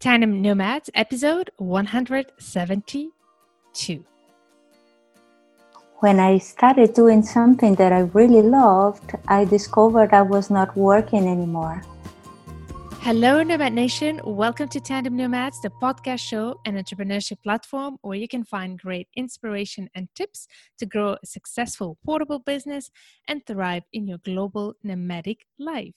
Tandem 0.00 0.40
Nomads, 0.40 0.88
episode 0.94 1.50
172. 1.56 4.04
When 5.98 6.20
I 6.20 6.38
started 6.38 6.94
doing 6.94 7.24
something 7.24 7.74
that 7.74 7.92
I 7.92 8.02
really 8.14 8.42
loved, 8.42 9.16
I 9.26 9.44
discovered 9.44 10.12
I 10.12 10.22
was 10.22 10.50
not 10.50 10.76
working 10.76 11.26
anymore. 11.26 11.82
Hello, 13.00 13.42
Nomad 13.42 13.72
Nation. 13.72 14.20
Welcome 14.24 14.68
to 14.68 14.80
Tandem 14.80 15.16
Nomads, 15.16 15.62
the 15.62 15.70
podcast 15.70 16.18
show 16.18 16.60
and 16.66 16.76
entrepreneurship 16.76 17.42
platform 17.42 17.96
where 18.02 18.18
you 18.18 18.28
can 18.28 18.44
find 18.44 18.78
great 18.78 19.08
inspiration 19.16 19.88
and 19.94 20.08
tips 20.14 20.46
to 20.78 20.84
grow 20.84 21.16
a 21.22 21.26
successful 21.26 21.96
portable 22.04 22.38
business 22.40 22.90
and 23.26 23.46
thrive 23.46 23.84
in 23.94 24.06
your 24.06 24.18
global 24.18 24.74
nomadic 24.82 25.46
life. 25.58 25.94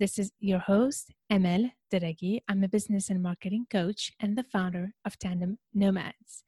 This 0.00 0.18
is 0.18 0.32
your 0.40 0.60
host, 0.60 1.12
Amel 1.28 1.70
Derragui. 1.92 2.40
I'm 2.48 2.64
a 2.64 2.68
business 2.68 3.10
and 3.10 3.22
marketing 3.22 3.66
coach 3.70 4.12
and 4.18 4.38
the 4.38 4.44
founder 4.44 4.94
of 5.04 5.18
Tandem 5.18 5.58
Nomads. 5.74 6.44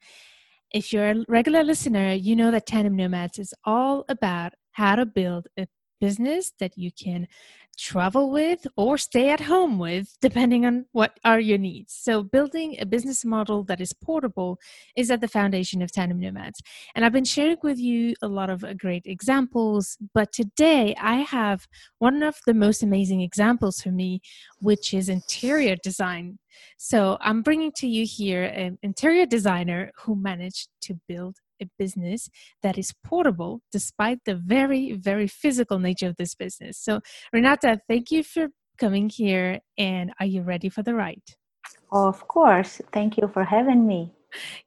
If 0.73 0.91
you're 0.91 1.11
a 1.11 1.25
regular 1.27 1.63
listener, 1.63 2.13
you 2.13 2.35
know 2.35 2.49
that 2.51 2.65
Tandem 2.65 2.95
Nomads 2.95 3.39
is 3.39 3.53
all 3.65 4.03
about 4.09 4.53
how 4.71 4.95
to 4.95 5.05
build 5.05 5.47
a 5.57 5.67
business 5.99 6.53
that 6.59 6.77
you 6.77 6.91
can 6.91 7.27
travel 7.77 8.31
with 8.31 8.65
or 8.75 8.97
stay 8.97 9.29
at 9.29 9.39
home 9.39 9.77
with 9.77 10.17
depending 10.19 10.65
on 10.65 10.85
what 10.91 11.19
are 11.23 11.39
your 11.39 11.59
needs. 11.59 11.93
So 11.93 12.23
building 12.23 12.75
a 12.79 12.85
business 12.85 13.23
model 13.23 13.63
that 13.65 13.79
is 13.79 13.93
portable 13.93 14.59
is 14.95 15.11
at 15.11 15.21
the 15.21 15.27
foundation 15.27 15.81
of 15.81 15.91
tandem 15.91 16.19
nomads. 16.19 16.61
And 16.95 17.05
i've 17.05 17.11
been 17.11 17.23
sharing 17.23 17.57
with 17.61 17.77
you 17.77 18.15
a 18.21 18.27
lot 18.27 18.49
of 18.49 18.63
uh, 18.63 18.73
great 18.73 19.03
examples 19.05 19.97
but 20.13 20.31
today 20.31 20.95
i 20.99 21.17
have 21.17 21.67
one 21.99 22.23
of 22.23 22.35
the 22.45 22.53
most 22.53 22.83
amazing 22.83 23.21
examples 23.21 23.81
for 23.81 23.91
me 23.91 24.21
which 24.59 24.93
is 24.93 25.09
interior 25.09 25.75
design. 25.83 26.39
So 26.77 27.17
i'm 27.21 27.41
bringing 27.43 27.71
to 27.73 27.87
you 27.87 28.05
here 28.05 28.43
an 28.43 28.79
interior 28.81 29.27
designer 29.27 29.91
who 30.01 30.15
managed 30.15 30.69
to 30.81 30.99
build 31.07 31.37
a 31.61 31.67
business 31.77 32.29
that 32.63 32.77
is 32.77 32.93
portable 33.03 33.61
despite 33.71 34.19
the 34.25 34.35
very, 34.35 34.93
very 34.93 35.27
physical 35.27 35.79
nature 35.79 36.07
of 36.07 36.15
this 36.17 36.35
business. 36.35 36.77
So, 36.77 37.01
Renata, 37.33 37.79
thank 37.87 38.11
you 38.11 38.23
for 38.23 38.49
coming 38.77 39.09
here. 39.09 39.59
And 39.77 40.11
are 40.19 40.25
you 40.25 40.41
ready 40.41 40.69
for 40.69 40.83
the 40.83 40.95
ride? 40.95 41.23
Of 41.91 42.27
course. 42.27 42.81
Thank 42.93 43.17
you 43.17 43.29
for 43.33 43.43
having 43.43 43.87
me. 43.87 44.13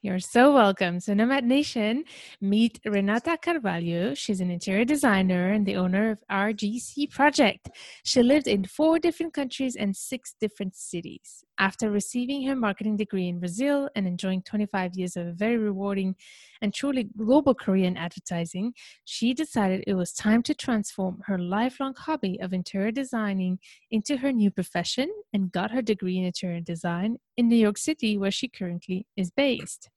You're 0.03 0.21
so 0.21 0.53
welcome. 0.55 1.01
So, 1.01 1.15
Nomad 1.15 1.45
Nation, 1.45 2.05
meet 2.41 2.81
Renata 2.85 3.37
Carvalho. 3.41 4.15
She's 4.15 4.41
an 4.41 4.51
interior 4.51 4.85
designer 4.85 5.53
and 5.53 5.67
the 5.67 5.77
owner 5.77 6.11
of 6.13 6.19
RGC 6.31 7.11
Project. 7.11 7.69
She 8.05 8.23
lived 8.23 8.47
in 8.47 8.65
four 8.65 8.99
different 8.99 9.35
countries 9.35 9.77
and 9.77 9.95
six 9.95 10.35
different 10.41 10.77
cities. 10.77 11.45
After 11.61 11.91
receiving 11.91 12.47
her 12.47 12.57
marketing 12.57 12.97
degree 12.97 13.29
in 13.29 13.39
Brazil 13.39 13.91
and 13.95 14.07
enjoying 14.07 14.41
25 14.41 14.95
years 14.95 15.15
of 15.15 15.27
a 15.27 15.33
very 15.33 15.59
rewarding 15.59 16.17
and 16.63 16.73
truly 16.73 17.11
global 17.19 17.55
career 17.55 17.85
in 17.85 17.99
advertising, 17.99 18.73
she 19.05 19.35
decided 19.35 19.85
it 19.87 19.93
was 19.93 20.15
time 20.15 20.43
to 20.45 20.55
transform 20.55 21.21
her 21.27 21.37
lifelong 21.37 21.95
hobby 21.95 22.41
of 22.41 22.55
interior 22.55 22.91
designing 22.91 23.59
into 23.91 24.17
her 24.17 24.33
new 24.33 24.51
profession 24.51 25.13
and 25.35 25.53
got 25.53 25.71
her 25.71 25.83
degree 25.83 26.17
in 26.17 26.25
interior 26.25 26.63
design 26.63 27.19
in 27.37 27.51
New 27.51 27.57
York 27.57 27.77
City, 27.77 28.17
where 28.17 28.31
she 28.31 28.49
currently 28.49 29.07
is 29.19 29.31
based. 29.31 29.91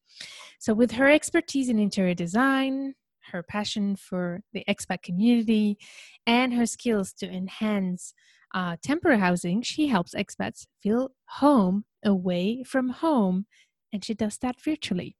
So, 0.59 0.73
with 0.73 0.91
her 0.91 1.09
expertise 1.09 1.69
in 1.69 1.79
interior 1.79 2.13
design, 2.13 2.95
her 3.31 3.41
passion 3.41 3.95
for 3.95 4.41
the 4.51 4.65
expat 4.67 5.01
community, 5.01 5.77
and 6.27 6.53
her 6.53 6.65
skills 6.65 7.13
to 7.13 7.25
enhance 7.25 8.13
uh, 8.53 8.77
temporary 8.81 9.19
housing, 9.19 9.61
she 9.61 9.87
helps 9.87 10.13
expats 10.13 10.65
feel 10.81 11.11
home 11.25 11.85
away 12.03 12.63
from 12.63 12.89
home, 12.89 13.45
and 13.91 14.03
she 14.03 14.13
does 14.13 14.37
that 14.39 14.61
virtually. 14.61 15.15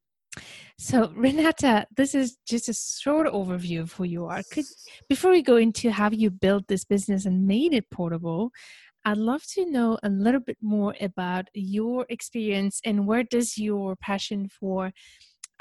So, 0.77 1.11
Renata, 1.15 1.87
this 1.95 2.15
is 2.15 2.37
just 2.47 2.69
a 2.69 2.73
short 2.73 3.27
overview 3.27 3.81
of 3.81 3.93
who 3.93 4.03
you 4.03 4.25
are. 4.25 4.41
Could, 4.51 4.65
before 5.09 5.31
we 5.31 5.41
go 5.41 5.57
into 5.57 5.91
how 5.91 6.09
you 6.11 6.29
built 6.29 6.67
this 6.67 6.85
business 6.85 7.25
and 7.25 7.47
made 7.47 7.73
it 7.73 7.89
portable, 7.91 8.51
I'd 9.05 9.17
love 9.17 9.43
to 9.53 9.69
know 9.69 9.97
a 10.01 10.09
little 10.09 10.39
bit 10.39 10.57
more 10.61 10.95
about 11.01 11.49
your 11.53 12.05
experience 12.07 12.79
and 12.85 13.05
where 13.05 13.23
does 13.23 13.57
your 13.57 13.97
passion 13.97 14.47
for 14.47 14.93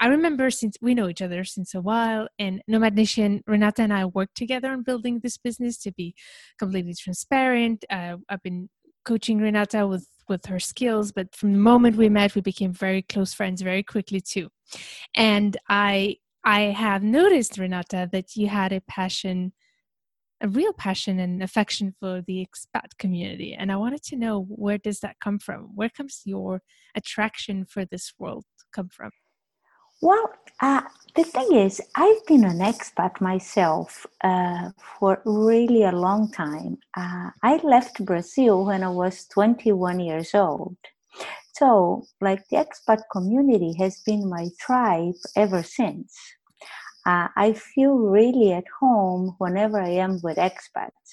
I 0.03 0.07
remember 0.07 0.51
since 0.51 0.75
we 0.81 0.95
know 0.95 1.07
each 1.07 1.21
other 1.21 1.45
since 1.45 1.73
a 1.73 1.79
while, 1.79 2.27
and 2.37 2.61
Nomad 2.67 2.93
Nation, 2.93 3.41
Renata 3.47 3.83
and 3.83 3.93
I 3.93 4.03
worked 4.03 4.35
together 4.35 4.69
on 4.69 4.83
building 4.83 5.21
this 5.21 5.37
business 5.37 5.77
to 5.77 5.93
be 5.93 6.13
completely 6.59 6.93
transparent. 6.93 7.85
Uh, 7.89 8.17
I've 8.27 8.43
been 8.43 8.69
coaching 9.05 9.37
Renata 9.37 9.87
with 9.87 10.05
with 10.27 10.45
her 10.47 10.59
skills, 10.59 11.13
but 11.13 11.33
from 11.33 11.53
the 11.53 11.57
moment 11.59 11.95
we 11.95 12.09
met, 12.09 12.35
we 12.35 12.41
became 12.41 12.73
very 12.73 13.01
close 13.01 13.33
friends 13.33 13.61
very 13.61 13.81
quickly 13.81 14.19
too. 14.19 14.49
And 15.15 15.55
I 15.69 16.17
I 16.43 16.63
have 16.83 17.01
noticed, 17.01 17.57
Renata, 17.57 18.09
that 18.11 18.35
you 18.35 18.49
had 18.49 18.73
a 18.73 18.81
passion, 18.81 19.53
a 20.41 20.49
real 20.49 20.73
passion 20.73 21.17
and 21.17 21.41
affection 21.41 21.95
for 21.97 22.21
the 22.21 22.45
expat 22.45 22.97
community. 22.99 23.53
And 23.53 23.71
I 23.71 23.77
wanted 23.77 24.03
to 24.03 24.17
know 24.17 24.41
where 24.49 24.77
does 24.77 24.99
that 24.99 25.21
come 25.21 25.39
from? 25.39 25.69
Where 25.75 25.87
comes 25.87 26.23
your 26.25 26.61
attraction 26.93 27.63
for 27.63 27.85
this 27.85 28.11
world 28.19 28.43
come 28.73 28.89
from? 28.89 29.11
Well, 30.03 30.33
uh, 30.59 30.81
the 31.15 31.23
thing 31.23 31.55
is, 31.55 31.79
I've 31.95 32.25
been 32.25 32.43
an 32.43 32.59
expat 32.59 33.21
myself 33.21 34.05
uh, 34.21 34.71
for 34.99 35.21
really 35.23 35.83
a 35.83 35.93
long 35.93 36.29
time. 36.29 36.77
Uh, 36.97 37.29
I 37.41 37.55
left 37.63 38.03
Brazil 38.03 38.65
when 38.65 38.83
I 38.83 38.89
was 38.89 39.25
21 39.27 40.01
years 40.01 40.35
old. 40.35 40.75
So, 41.53 42.03
like, 42.19 42.45
the 42.49 42.57
expat 42.57 43.03
community 43.13 43.77
has 43.79 44.01
been 44.05 44.29
my 44.29 44.49
tribe 44.59 45.15
ever 45.37 45.63
since. 45.63 46.13
Uh, 47.05 47.29
I 47.37 47.53
feel 47.53 47.95
really 47.95 48.51
at 48.51 48.65
home 48.81 49.35
whenever 49.37 49.79
I 49.79 49.91
am 49.91 50.19
with 50.21 50.35
expats. 50.35 51.11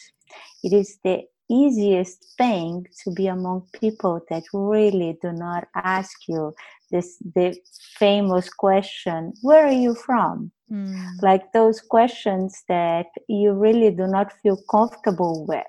It 0.64 0.72
is 0.72 0.98
the 1.04 1.26
easiest 1.50 2.34
thing 2.38 2.86
to 3.02 3.10
be 3.12 3.26
among 3.26 3.66
people 3.80 4.20
that 4.30 4.44
really 4.52 5.18
do 5.20 5.32
not 5.32 5.66
ask 5.74 6.28
you 6.28 6.54
this 6.90 7.18
the 7.34 7.56
famous 7.98 8.48
question 8.48 9.32
where 9.42 9.66
are 9.66 9.72
you 9.72 9.94
from 9.94 10.50
mm. 10.70 11.06
like 11.22 11.52
those 11.52 11.80
questions 11.80 12.62
that 12.68 13.06
you 13.28 13.52
really 13.52 13.90
do 13.90 14.06
not 14.06 14.32
feel 14.42 14.58
comfortable 14.70 15.46
with 15.46 15.66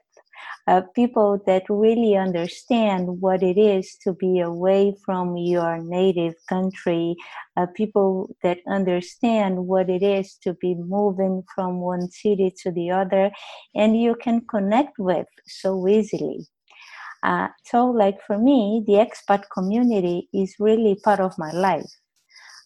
uh, 0.68 0.82
people 0.96 1.42
that 1.46 1.64
really 1.70 2.16
understand 2.16 3.22
what 3.22 3.44
it 3.44 3.58
is 3.58 3.98
to 4.04 4.14
be 4.14 4.40
away 4.40 4.96
from 5.06 5.36
your 5.38 5.80
native 5.82 6.34
country, 6.48 7.16
uh, 7.58 7.66
people 7.76 8.36
that 8.44 8.60
understand 8.68 9.68
what 9.68 9.90
it 9.90 10.04
is 10.04 10.36
to 10.44 10.54
be 10.56 10.76
moving 10.76 11.44
from 11.56 11.80
one 11.80 12.10
city 12.10 12.54
to 12.64 12.72
the 12.72 12.92
other, 12.92 13.32
and 13.76 14.00
you 14.00 14.16
can 14.16 14.42
connect 14.50 14.98
with 15.00 15.28
so 15.48 15.88
easily. 15.88 16.46
Uh, 17.24 17.48
so, 17.66 17.86
like 17.86 18.18
for 18.26 18.38
me, 18.38 18.84
the 18.88 18.94
expat 18.94 19.44
community 19.54 20.28
is 20.34 20.56
really 20.60 20.96
part 21.04 21.20
of 21.20 21.38
my 21.38 21.52
life. 21.52 22.01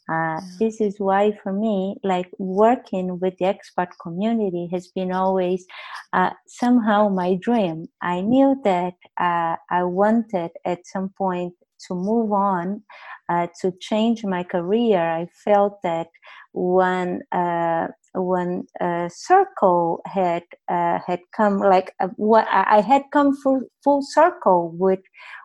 Uh, 0.07 0.39
this 0.59 0.81
is 0.81 0.99
why, 0.99 1.31
for 1.41 1.51
me, 1.51 1.95
like 2.03 2.29
working 2.38 3.19
with 3.19 3.35
the 3.38 3.45
expat 3.45 3.88
community 4.01 4.69
has 4.71 4.88
been 4.89 5.11
always 5.11 5.66
uh, 6.13 6.29
somehow 6.45 7.09
my 7.09 7.35
dream. 7.41 7.88
I 8.01 8.21
knew 8.21 8.55
that 8.63 8.94
uh, 9.19 9.55
I 9.69 9.83
wanted 9.83 10.51
at 10.63 10.85
some 10.85 11.09
point 11.17 11.53
to 11.88 11.95
move 11.95 12.31
on, 12.31 12.83
uh, 13.29 13.47
to 13.61 13.71
change 13.79 14.23
my 14.23 14.44
career. 14.44 14.99
I 14.99 15.27
felt 15.44 15.81
that 15.81 16.07
when 16.53 17.21
uh, 17.31 17.88
when 18.13 18.65
a 18.79 19.09
circle 19.13 20.01
had 20.05 20.44
uh, 20.69 20.99
had 21.05 21.19
come, 21.35 21.57
like 21.59 21.94
what 22.15 22.47
I 22.51 22.81
had 22.81 23.03
come 23.11 23.35
full 23.35 23.61
full 23.83 24.01
circle 24.03 24.71
with 24.77 25.01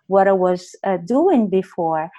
what 0.06 0.28
I 0.28 0.32
was 0.32 0.74
doing 1.06 1.48
before 1.48 2.10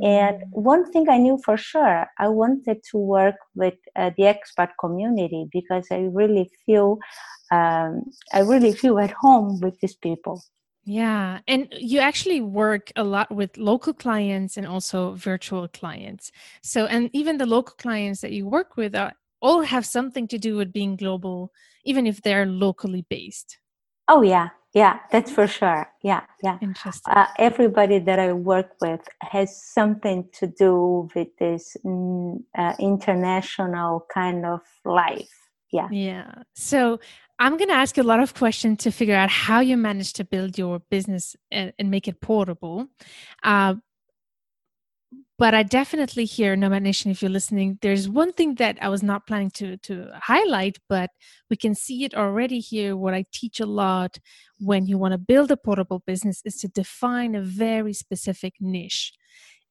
and 0.00 0.44
one 0.50 0.90
thing 0.92 1.08
I 1.08 1.18
knew 1.18 1.38
for 1.44 1.56
sure, 1.56 2.06
I 2.18 2.28
wanted 2.28 2.82
to 2.90 2.98
work 2.98 3.36
with 3.54 3.74
uh, 3.96 4.10
the 4.16 4.24
expat 4.24 4.70
community 4.80 5.48
because 5.52 5.86
I 5.90 6.08
really 6.12 6.50
feel, 6.64 6.98
um, 7.50 8.04
I 8.32 8.40
really 8.40 8.72
feel 8.72 8.98
at 8.98 9.10
home 9.10 9.60
with 9.60 9.78
these 9.80 9.96
people. 9.96 10.42
Yeah, 10.84 11.40
and 11.46 11.68
you 11.76 11.98
actually 11.98 12.40
work 12.40 12.90
a 12.96 13.04
lot 13.04 13.30
with 13.30 13.58
local 13.58 13.92
clients 13.92 14.56
and 14.56 14.66
also 14.66 15.12
virtual 15.14 15.68
clients. 15.68 16.32
So, 16.62 16.86
and 16.86 17.10
even 17.12 17.36
the 17.36 17.44
local 17.44 17.74
clients 17.76 18.22
that 18.22 18.32
you 18.32 18.46
work 18.46 18.76
with 18.76 18.94
are, 18.94 19.12
all 19.40 19.62
have 19.62 19.84
something 19.84 20.26
to 20.28 20.38
do 20.38 20.56
with 20.56 20.72
being 20.72 20.96
global, 20.96 21.52
even 21.84 22.06
if 22.06 22.22
they're 22.22 22.46
locally 22.46 23.04
based. 23.08 23.58
Oh 24.08 24.22
yeah, 24.22 24.48
yeah 24.74 24.98
that's 25.10 25.30
for 25.30 25.46
sure. 25.46 25.88
Yeah 26.02 26.22
yeah. 26.42 26.58
Interesting. 26.60 27.14
Uh, 27.14 27.26
everybody 27.38 27.98
that 27.98 28.18
i 28.18 28.32
work 28.32 28.74
with 28.80 29.00
has 29.20 29.62
something 29.62 30.28
to 30.32 30.46
do 30.46 31.08
with 31.14 31.28
this 31.38 31.76
mm, 31.84 32.42
uh, 32.56 32.74
international 32.78 34.06
kind 34.12 34.44
of 34.44 34.60
life. 34.84 35.30
Yeah. 35.72 35.88
Yeah. 35.90 36.32
So 36.54 37.00
i'm 37.40 37.56
going 37.56 37.68
to 37.68 37.74
ask 37.74 37.96
you 37.96 38.02
a 38.02 38.10
lot 38.12 38.20
of 38.20 38.34
questions 38.34 38.78
to 38.82 38.90
figure 38.90 39.14
out 39.14 39.30
how 39.30 39.60
you 39.60 39.76
managed 39.76 40.16
to 40.16 40.24
build 40.24 40.58
your 40.58 40.80
business 40.90 41.36
and, 41.50 41.72
and 41.78 41.90
make 41.90 42.08
it 42.08 42.20
portable. 42.20 42.88
Uh, 43.42 43.74
but 45.38 45.54
I 45.54 45.62
definitely 45.62 46.24
hear 46.24 46.56
Nomad 46.56 46.82
Nation 46.82 47.10
if 47.10 47.22
you're 47.22 47.30
listening. 47.30 47.78
There's 47.80 48.08
one 48.08 48.32
thing 48.32 48.56
that 48.56 48.76
I 48.82 48.88
was 48.88 49.02
not 49.02 49.26
planning 49.26 49.50
to 49.52 49.76
to 49.78 50.08
highlight, 50.14 50.78
but 50.88 51.10
we 51.48 51.56
can 51.56 51.74
see 51.74 52.04
it 52.04 52.14
already 52.14 52.58
here. 52.60 52.96
What 52.96 53.14
I 53.14 53.24
teach 53.32 53.60
a 53.60 53.66
lot 53.66 54.18
when 54.58 54.86
you 54.86 54.98
want 54.98 55.12
to 55.12 55.18
build 55.18 55.50
a 55.50 55.56
portable 55.56 56.02
business 56.06 56.42
is 56.44 56.56
to 56.58 56.68
define 56.68 57.34
a 57.34 57.42
very 57.42 57.92
specific 57.92 58.54
niche, 58.60 59.12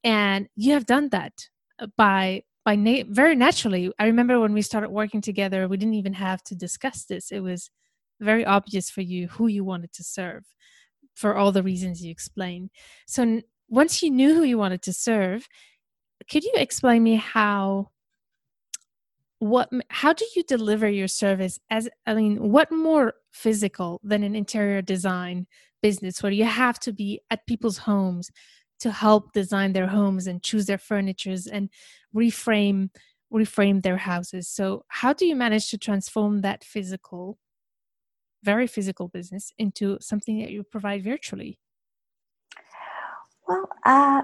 and 0.04 0.48
you 0.56 0.74
have 0.74 0.86
done 0.86 1.10
that 1.10 1.34
uh, 1.80 1.88
by 1.98 2.44
by 2.66 2.76
na- 2.76 3.04
very 3.10 3.36
naturally. 3.36 3.92
I 4.00 4.06
remember 4.06 4.40
when 4.40 4.54
we 4.54 4.62
started 4.62 4.90
working 4.90 5.22
together, 5.22 5.68
we 5.68 5.78
didn't 5.78 5.96
even 5.96 6.14
have 6.14 6.44
to 6.46 6.56
discuss 6.56 7.06
this. 7.06 7.32
It 7.32 7.42
was 7.42 7.70
very 8.22 8.46
obvious 8.46 8.90
for 8.90 9.02
you 9.02 9.28
who 9.28 9.48
you 9.48 9.64
wanted 9.64 9.94
to 9.94 10.04
serve 10.04 10.44
for 11.16 11.36
all 11.36 11.52
the 11.52 11.64
reasons 11.64 12.04
you 12.04 12.12
explained. 12.12 12.70
So 13.08 13.42
once 13.70 14.02
you 14.02 14.10
knew 14.10 14.34
who 14.34 14.44
you 14.44 14.58
wanted 14.58 14.82
to 14.84 14.94
serve, 14.94 15.48
could 16.30 16.44
you 16.44 16.54
explain 16.56 17.04
me 17.04 17.16
how 17.16 17.90
what 19.40 19.70
how 19.90 20.14
do 20.14 20.26
you 20.36 20.42
deliver 20.44 20.90
your 20.90 21.08
service 21.08 21.60
as 21.70 21.88
i 22.08 22.14
mean 22.16 22.52
what 22.52 22.72
more 22.72 23.14
physical 23.32 24.02
than 24.04 24.24
an 24.24 24.34
interior 24.34 24.82
design 24.82 25.46
business 25.82 26.24
where 26.24 26.32
you 26.32 26.44
have 26.44 26.80
to 26.80 26.92
be 26.92 27.22
at 27.30 27.46
people's 27.46 27.78
homes 27.78 28.32
to 28.80 28.92
help 28.92 29.34
design 29.34 29.74
their 29.74 29.88
homes 29.88 30.28
and 30.28 30.44
choose 30.44 30.66
their 30.66 30.78
furnitures 30.78 31.48
and 31.48 31.70
reframe 32.16 32.90
reframe 33.34 33.82
their 33.82 33.98
houses? 33.98 34.48
So 34.48 34.84
how 34.88 35.14
do 35.14 35.26
you 35.26 35.36
manage 35.36 35.70
to 35.72 35.78
transform 35.78 36.42
that 36.42 36.64
physical 36.64 37.38
very 38.44 38.68
physical 38.68 39.08
business 39.08 39.52
into 39.58 39.98
something 40.00 40.40
that 40.40 40.52
you 40.52 40.64
provide 40.64 41.04
virtually 41.04 41.60
well, 43.48 43.70
uh, 43.86 44.22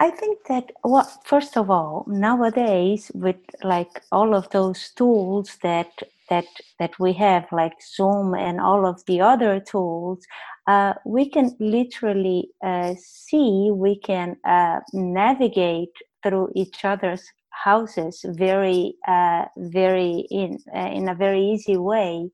I 0.00 0.10
think 0.10 0.40
that 0.48 0.72
well, 0.82 1.08
first 1.24 1.56
of 1.56 1.70
all, 1.70 2.04
nowadays 2.08 3.10
with 3.14 3.36
like 3.62 4.02
all 4.10 4.34
of 4.34 4.50
those 4.50 4.90
tools 4.90 5.56
that 5.62 5.90
that 6.30 6.46
that 6.80 6.98
we 6.98 7.12
have, 7.12 7.46
like 7.52 7.74
Zoom 7.80 8.34
and 8.34 8.60
all 8.60 8.86
of 8.86 9.04
the 9.06 9.20
other 9.20 9.60
tools, 9.60 10.26
uh, 10.66 10.94
we 11.04 11.28
can 11.28 11.54
literally 11.60 12.50
uh, 12.64 12.94
see, 12.98 13.70
we 13.72 13.98
can 13.98 14.36
uh, 14.44 14.80
navigate 14.92 15.94
through 16.22 16.50
each 16.56 16.84
other's 16.84 17.22
houses 17.50 18.24
very, 18.30 18.96
uh, 19.06 19.44
very 19.58 20.26
in 20.30 20.58
uh, 20.74 20.90
in 20.92 21.08
a 21.08 21.14
very 21.14 21.40
easy 21.40 21.76
way, 21.76 22.30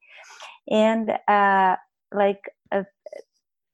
and 0.71 1.11
uh, 1.29 1.77
like 2.13 2.41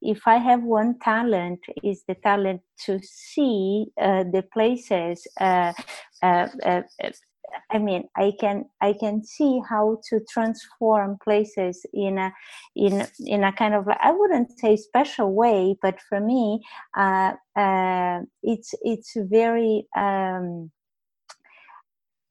if 0.07 0.21
I 0.25 0.37
have 0.37 0.63
one 0.63 0.97
talent, 0.99 1.59
is 1.83 2.03
the 2.07 2.15
talent 2.15 2.61
to 2.85 2.97
see 3.03 3.87
uh, 4.01 4.23
the 4.23 4.43
places. 4.53 5.27
Uh, 5.39 5.73
uh, 6.23 6.47
uh, 6.65 6.81
I 7.69 7.77
mean, 7.77 8.07
I 8.15 8.33
can 8.39 8.65
I 8.81 8.93
can 8.93 9.23
see 9.23 9.61
how 9.69 9.99
to 10.09 10.21
transform 10.29 11.17
places 11.21 11.85
in 11.93 12.17
a 12.17 12.33
in 12.75 13.05
in 13.25 13.43
a 13.43 13.51
kind 13.51 13.73
of 13.73 13.87
I 13.89 14.11
wouldn't 14.11 14.57
say 14.57 14.77
special 14.77 15.33
way, 15.33 15.75
but 15.81 15.99
for 16.07 16.21
me, 16.21 16.61
uh, 16.97 17.33
uh, 17.55 18.21
it's 18.43 18.73
it's 18.81 19.13
very. 19.15 19.87
Um, 19.95 20.71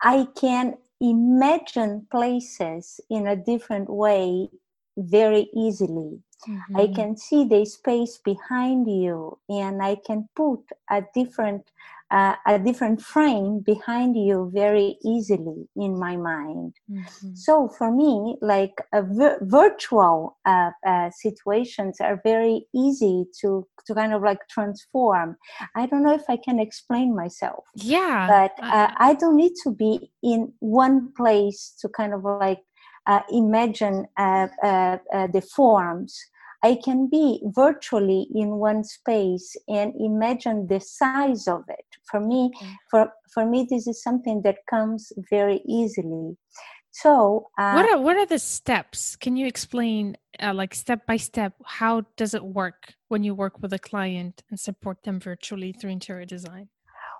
I 0.03 0.29
can 0.39 0.75
imagine 1.01 2.07
places 2.11 3.01
in 3.11 3.27
a 3.27 3.37
different 3.37 3.91
way 3.91 4.49
very 4.97 5.49
easily 5.55 6.23
Mm-hmm. 6.49 6.77
I 6.77 6.87
can 6.89 7.17
see 7.17 7.45
the 7.45 7.65
space 7.65 8.19
behind 8.19 8.89
you, 8.91 9.39
and 9.49 9.83
I 9.83 9.97
can 9.97 10.29
put 10.35 10.61
a 10.91 11.03
different 11.15 11.71
uh, 12.11 12.35
a 12.47 12.59
different 12.59 13.03
frame 13.03 13.61
behind 13.61 14.17
you 14.17 14.51
very 14.55 14.97
easily 15.05 15.69
in 15.77 15.99
my 15.99 16.17
mind. 16.17 16.75
Mm-hmm. 16.91 17.35
So 17.35 17.69
for 17.69 17.91
me, 17.91 18.37
like 18.41 18.75
vir- 18.93 19.39
virtual 19.43 20.37
uh, 20.47 20.71
uh, 20.87 21.11
situations 21.11 22.01
are 22.01 22.21
very 22.23 22.67
easy 22.75 23.25
to 23.41 23.67
to 23.87 23.95
kind 23.95 24.13
of 24.13 24.23
like 24.23 24.47
transform. 24.49 25.37
I 25.75 25.87
don't 25.87 26.03
know 26.03 26.15
if 26.15 26.29
I 26.29 26.37
can 26.37 26.61
explain 26.61 27.15
myself. 27.15 27.65
Yeah, 27.75 28.27
but 28.29 28.65
uh, 28.65 28.91
I 28.99 29.15
don't 29.15 29.37
need 29.37 29.55
to 29.65 29.71
be 29.71 30.11
in 30.23 30.53
one 30.61 31.13
place 31.17 31.75
to 31.81 31.89
kind 31.89 32.15
of 32.15 32.23
like 32.25 32.61
uh, 33.07 33.21
imagine 33.31 34.07
uh, 34.17 34.49
uh, 34.63 34.99
uh, 35.13 35.27
the 35.29 35.41
forms. 35.41 36.19
I 36.63 36.79
can 36.83 37.09
be 37.09 37.43
virtually 37.45 38.27
in 38.35 38.57
one 38.57 38.83
space 38.83 39.57
and 39.69 39.93
imagine 40.01 40.67
the 40.67 40.81
size 40.81 41.47
of 41.47 41.63
it. 41.69 41.85
For 42.11 42.19
me, 42.19 42.51
for 42.91 43.13
for 43.33 43.47
me, 43.47 43.67
this 43.69 43.87
is 43.87 44.03
something 44.03 44.43
that 44.43 44.59
comes 44.69 45.13
very 45.31 45.61
easily. 45.67 46.37
So, 46.91 47.51
uh, 47.59 47.75
what 47.75 47.91
are 47.91 48.01
what 48.01 48.17
are 48.17 48.27
the 48.27 48.39
steps? 48.39 49.17
Can 49.17 49.37
you 49.37 49.47
explain, 49.47 50.17
uh, 50.41 50.55
like 50.55 50.75
step 50.75 51.07
by 51.07 51.19
step, 51.19 51.53
how 51.65 52.07
does 52.17 52.33
it 52.33 52.43
work 52.43 52.95
when 53.09 53.23
you 53.23 53.35
work 53.35 53.61
with 53.61 53.73
a 53.75 53.79
client 53.79 54.43
and 54.49 54.59
support 54.59 55.03
them 55.03 55.21
virtually 55.21 55.73
through 55.73 55.91
interior 55.91 56.25
design? 56.25 56.69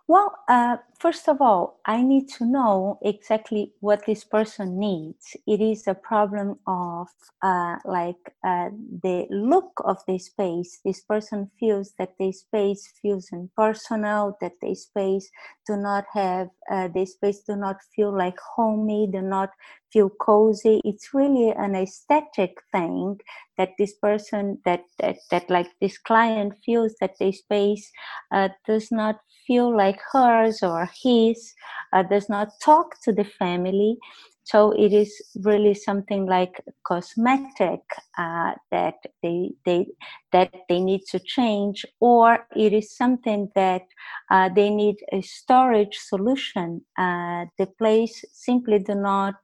Well, 0.09 0.37
uh, 0.49 0.77
first 1.01 1.29
of 1.29 1.41
all, 1.41 1.81
I 1.85 2.01
need 2.03 2.29
to 2.39 2.45
know 2.45 2.99
exactly 3.03 3.73
what 3.81 4.07
this 4.07 4.23
person 4.23 4.79
needs. 4.79 5.37
It 5.49 5.61
is 5.61 5.89
a 5.89 5.95
problem 5.95 6.61
of 6.65 7.09
uh, 7.43 7.77
like 7.85 8.35
uh, 8.47 8.71
the 9.03 9.27
look 9.31 9.73
of 9.85 9.99
the 10.07 10.19
space. 10.19 10.79
This 10.85 11.01
person 11.03 11.51
feels 11.59 11.93
that 11.99 12.15
the 12.21 12.31
space 12.31 12.93
feels 13.03 13.31
impersonal, 13.33 14.37
that 14.41 14.53
the 14.61 14.77
space 14.77 15.29
do 15.67 15.77
not 15.77 16.05
have, 16.13 16.51
uh, 16.71 16.87
the 16.87 17.05
space 17.05 17.41
do 17.43 17.57
not 17.57 17.79
feel 17.97 18.17
like 18.17 18.39
homey, 18.55 19.09
do 19.13 19.23
not 19.23 19.51
feel 19.97 20.11
cozy. 20.11 20.81
It's 20.85 21.15
really 21.15 21.51
an 21.57 21.75
aesthetic 21.75 22.59
thing 22.71 23.19
that 23.57 23.71
this 23.79 23.95
person, 23.95 24.59
that 24.65 24.83
that, 24.99 25.17
that 25.31 25.49
like 25.49 25.71
this 25.81 25.99
client 25.99 26.53
feels 26.65 26.95
that 27.01 27.15
the 27.19 27.33
space 27.33 27.91
uh, 28.31 28.49
does 28.67 28.89
not 28.91 29.17
feel 29.47 29.75
like 29.75 29.99
hers 30.13 30.63
or 30.63 30.91
his, 31.03 31.55
uh, 31.93 32.03
does 32.03 32.29
not 32.29 32.49
talk 32.63 33.01
to 33.05 33.13
the 33.13 33.25
family. 33.25 33.97
So 34.45 34.73
it 34.73 34.93
is 34.93 35.11
really 35.43 35.75
something 35.75 36.27
like 36.27 36.63
cosmetic 36.87 37.81
uh, 38.19 38.53
that 38.71 38.95
they 39.23 39.51
they 39.65 39.87
that 40.33 40.53
they 40.69 40.81
need 40.81 41.01
to 41.11 41.19
change, 41.19 41.87
or 42.01 42.47
it 42.55 42.73
is 42.73 42.97
something 42.97 43.51
that 43.55 43.83
uh, 44.31 44.49
they 44.55 44.71
need 44.71 44.97
a 45.13 45.23
storage 45.23 45.97
solution. 45.97 46.83
Uh, 46.99 47.47
the 47.59 47.67
place 47.79 48.25
simply 48.33 48.79
do 48.79 48.95
not 48.95 49.35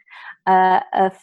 uh, 0.47 0.81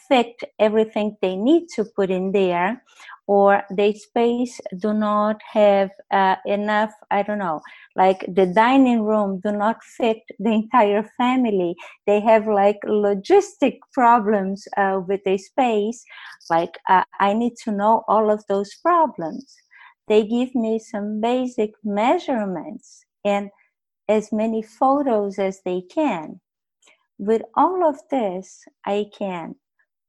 fit 0.08 0.34
everything 0.58 1.16
they 1.20 1.36
need 1.36 1.66
to 1.76 1.84
put 1.96 2.10
in 2.10 2.32
there, 2.32 2.82
or 3.26 3.62
the 3.70 3.92
space 3.94 4.60
do 4.78 4.92
not 4.92 5.40
have 5.52 5.90
uh, 6.10 6.36
enough 6.46 6.90
i 7.10 7.22
don't 7.22 7.38
know 7.38 7.60
like 7.96 8.24
the 8.34 8.46
dining 8.46 9.02
room 9.02 9.40
do 9.44 9.52
not 9.52 9.76
fit 9.84 10.18
the 10.38 10.50
entire 10.50 11.04
family. 11.16 11.74
They 12.06 12.20
have 12.20 12.46
like 12.46 12.78
logistic 12.86 13.78
problems 13.92 14.66
uh, 14.76 15.00
with 15.06 15.20
the 15.24 15.38
space 15.38 16.04
like 16.48 16.78
uh, 16.88 17.04
i 17.18 17.32
need 17.34 17.54
to 17.64 17.70
know 17.72 18.04
all 18.08 18.30
of 18.30 18.44
those 18.48 18.74
problems. 18.76 19.56
They 20.08 20.26
give 20.26 20.54
me 20.54 20.78
some 20.78 21.20
basic 21.20 21.70
measurements 21.84 23.04
and 23.24 23.50
as 24.08 24.32
many 24.32 24.62
photos 24.62 25.38
as 25.38 25.60
they 25.64 25.82
can 25.82 26.40
with 27.20 27.42
all 27.54 27.86
of 27.86 27.96
this 28.10 28.64
i 28.86 29.04
can 29.16 29.54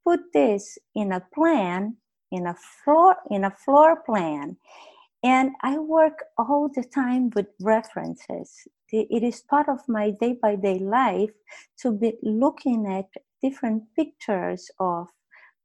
put 0.05 0.21
this 0.33 0.77
in 0.95 1.11
a 1.11 1.21
plan 1.33 1.95
in 2.31 2.47
a 2.47 2.55
floor 2.55 3.15
in 3.29 3.43
a 3.43 3.51
floor 3.51 4.01
plan 4.05 4.55
and 5.23 5.51
i 5.61 5.77
work 5.77 6.23
all 6.37 6.69
the 6.73 6.83
time 6.83 7.29
with 7.35 7.47
references. 7.61 8.67
It 8.91 9.23
is 9.23 9.41
part 9.41 9.69
of 9.69 9.79
my 9.87 10.11
day 10.11 10.33
by 10.41 10.55
day 10.55 10.79
life 10.79 11.31
to 11.79 11.91
be 11.91 12.17
looking 12.23 12.87
at 12.87 13.07
different 13.41 13.83
pictures 13.95 14.69
of 14.79 15.07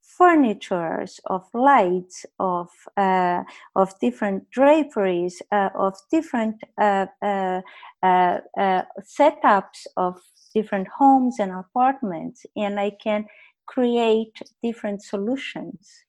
furnitures 0.00 1.18
of 1.26 1.42
lights 1.52 2.24
of 2.38 2.68
uh, 2.96 3.42
of 3.74 3.98
different 3.98 4.48
draperies 4.50 5.42
uh, 5.50 5.70
of 5.74 5.94
different 6.10 6.62
uh, 6.80 7.06
uh, 7.20 7.60
uh, 8.02 8.38
uh 8.56 8.82
setups 9.02 9.86
of 9.96 10.20
different 10.56 10.88
homes 10.98 11.34
and 11.42 11.52
apartments 11.64 12.38
and 12.56 12.80
i 12.86 12.90
can 13.06 13.22
create 13.66 14.36
different 14.62 15.02
solutions 15.02 16.04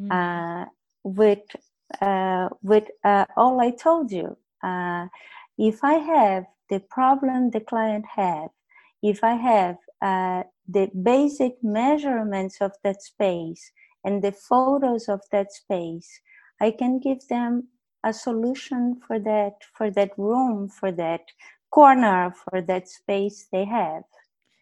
mm. 0.00 0.10
uh, 0.10 0.66
with 1.04 1.44
uh, 2.00 2.48
with 2.62 2.84
uh, 3.04 3.26
all 3.36 3.60
I 3.60 3.70
told 3.70 4.10
you. 4.10 4.36
Uh, 4.62 5.06
if 5.58 5.84
I 5.84 5.94
have 5.94 6.44
the 6.70 6.80
problem 6.80 7.50
the 7.50 7.60
client 7.60 8.06
have, 8.16 8.48
if 9.02 9.22
I 9.22 9.34
have 9.34 9.76
uh, 10.00 10.44
the 10.66 10.90
basic 11.02 11.62
measurements 11.62 12.60
of 12.60 12.72
that 12.82 13.02
space 13.02 13.72
and 14.04 14.22
the 14.22 14.32
photos 14.32 15.08
of 15.08 15.20
that 15.32 15.52
space, 15.52 16.08
I 16.60 16.70
can 16.70 16.98
give 16.98 17.28
them 17.28 17.68
a 18.04 18.12
solution 18.12 19.00
for 19.06 19.18
that 19.20 19.54
for 19.76 19.90
that 19.90 20.10
room 20.16 20.68
for 20.68 20.90
that 20.90 21.20
corner 21.72 22.32
for 22.42 22.60
that 22.62 22.88
space 22.88 23.48
they 23.50 23.64
have. 23.64 24.04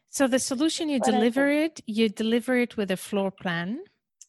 So 0.08 0.26
the 0.26 0.38
solution 0.38 0.88
you 0.88 0.98
What 0.98 1.10
deliver 1.12 1.48
it, 1.48 1.80
you 1.86 2.08
deliver 2.08 2.56
it 2.56 2.76
with 2.76 2.90
a 2.90 2.96
floor 2.96 3.30
plan. 3.30 3.80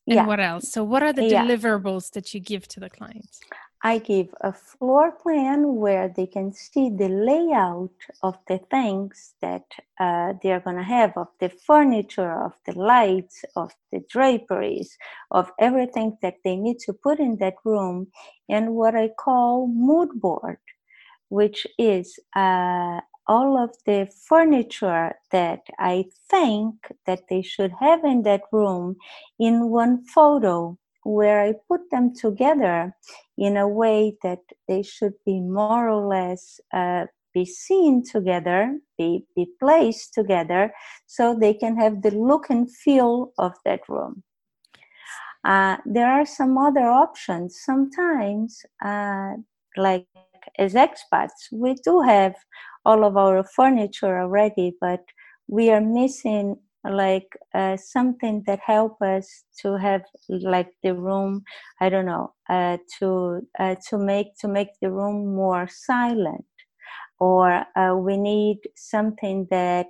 And 0.10 0.18
Yeah. 0.18 0.28
what 0.28 0.40
else? 0.40 0.72
So 0.74 0.84
what 0.84 1.04
are 1.04 1.14
the 1.14 1.22
Yeah. 1.22 1.44
deliverables 1.46 2.12
that 2.12 2.34
you 2.34 2.40
give 2.40 2.68
to 2.70 2.80
the 2.80 2.90
clients? 2.90 3.40
I 3.84 3.98
give 3.98 4.30
a 4.42 4.54
floor 4.54 5.12
plan 5.12 5.76
where 5.76 6.08
they 6.08 6.28
can 6.28 6.54
see 6.54 6.90
the 6.92 7.10
layout 7.10 7.98
of 8.22 8.38
the 8.48 8.60
things 8.70 9.34
that 9.42 9.66
uh, 10.00 10.34
they're 10.44 10.60
going 10.60 10.78
to 10.78 10.84
have 10.84 11.18
of 11.18 11.30
the 11.40 11.50
furniture, 11.50 12.46
of 12.46 12.54
the 12.68 12.78
lights, 12.78 13.44
of 13.56 13.72
the 13.92 14.02
draperies, 14.08 14.98
of 15.32 15.52
everything 15.58 16.18
that 16.22 16.36
they 16.44 16.58
need 16.58 16.78
to 16.80 16.94
put 16.94 17.20
in 17.20 17.38
that 17.38 17.56
room, 17.66 18.12
and 18.48 18.76
what 18.76 18.94
I 18.96 19.10
call 19.10 19.68
mood 19.68 20.10
board, 20.14 20.60
which 21.32 21.66
is 21.80 22.20
uh, 22.36 23.00
all 23.26 23.58
of 23.58 23.72
the 23.86 24.06
furniture 24.28 25.14
that 25.32 25.62
I 25.80 26.06
think 26.30 26.76
that 27.06 27.22
they 27.30 27.42
should 27.42 27.72
have 27.80 28.04
in 28.04 28.24
that 28.24 28.42
room 28.52 28.98
in 29.40 29.70
one 29.70 30.04
photo 30.04 30.78
where 31.04 31.42
I 31.42 31.54
put 31.70 31.90
them 31.90 32.14
together 32.14 32.94
in 33.38 33.56
a 33.56 33.68
way 33.68 34.18
that 34.24 34.42
they 34.68 34.84
should 34.84 35.14
be 35.26 35.40
more 35.40 35.90
or 35.90 36.06
less 36.06 36.60
uh, 36.74 37.06
be 37.34 37.46
seen 37.46 38.04
together, 38.04 38.78
be, 38.98 39.26
be 39.34 39.48
placed 39.58 40.14
together, 40.14 40.74
so 41.06 41.34
they 41.34 41.54
can 41.54 41.78
have 41.78 42.02
the 42.02 42.12
look 42.12 42.50
and 42.50 42.70
feel 42.70 43.32
of 43.38 43.54
that 43.64 43.88
room. 43.88 44.22
Uh, 45.46 45.78
there 45.86 46.12
are 46.12 46.26
some 46.26 46.58
other 46.58 46.88
options. 46.90 47.58
Sometimes, 47.64 48.64
uh, 48.84 49.36
like 49.78 50.06
as 50.58 50.74
expats, 50.74 51.52
we 51.52 51.76
do 51.84 52.02
have 52.02 52.36
all 52.86 53.04
of 53.04 53.18
our 53.18 53.44
furniture 53.44 54.20
already, 54.22 54.76
but 54.82 55.02
we 55.48 55.70
are 55.72 55.82
missing 55.82 56.56
like 56.84 57.28
uh, 57.54 57.78
something 57.78 58.44
that 58.48 58.60
help 58.66 59.02
us 59.02 59.44
to 59.62 59.78
have 59.78 60.02
like 60.30 60.72
the 60.82 60.96
room 60.96 61.44
i 61.80 61.90
don't 61.90 62.08
know 62.08 62.34
uh, 62.50 62.76
to 62.98 63.40
uh, 63.60 63.76
to 63.88 64.00
make 64.00 64.36
to 64.40 64.48
make 64.48 64.70
the 64.82 64.90
room 64.92 65.36
more 65.36 65.68
silent. 65.70 66.46
Or 67.20 67.66
uh, 67.78 67.96
we 67.96 68.18
need 68.18 68.60
something 68.76 69.48
that 69.52 69.88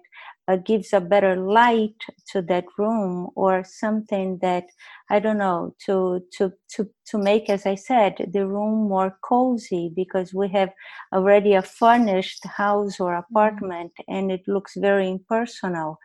uh, 0.48 0.56
gives 0.56 0.94
a 0.94 1.02
better 1.02 1.36
light 1.36 1.96
to 2.32 2.42
that 2.42 2.66
room 2.78 3.30
or 3.36 3.64
something 3.64 4.40
that 4.42 4.66
i 5.10 5.20
don't 5.20 5.38
know 5.38 5.74
to 5.86 6.22
to 6.32 6.52
to 6.70 6.90
to 7.06 7.18
make 7.18 7.50
as 7.50 7.66
i 7.66 7.76
said 7.76 8.16
the 8.34 8.48
room 8.48 8.88
more 8.90 9.18
cozy 9.24 9.92
because 9.96 10.34
we 10.34 10.48
have 10.50 10.72
already 11.14 11.54
a 11.54 11.62
furnished 11.62 12.46
house 12.46 13.00
or 13.00 13.16
apartment 13.16 13.92
and 14.08 14.32
it 14.32 14.42
looks 14.48 14.74
very 14.78 15.10
impersonal. 15.10 16.00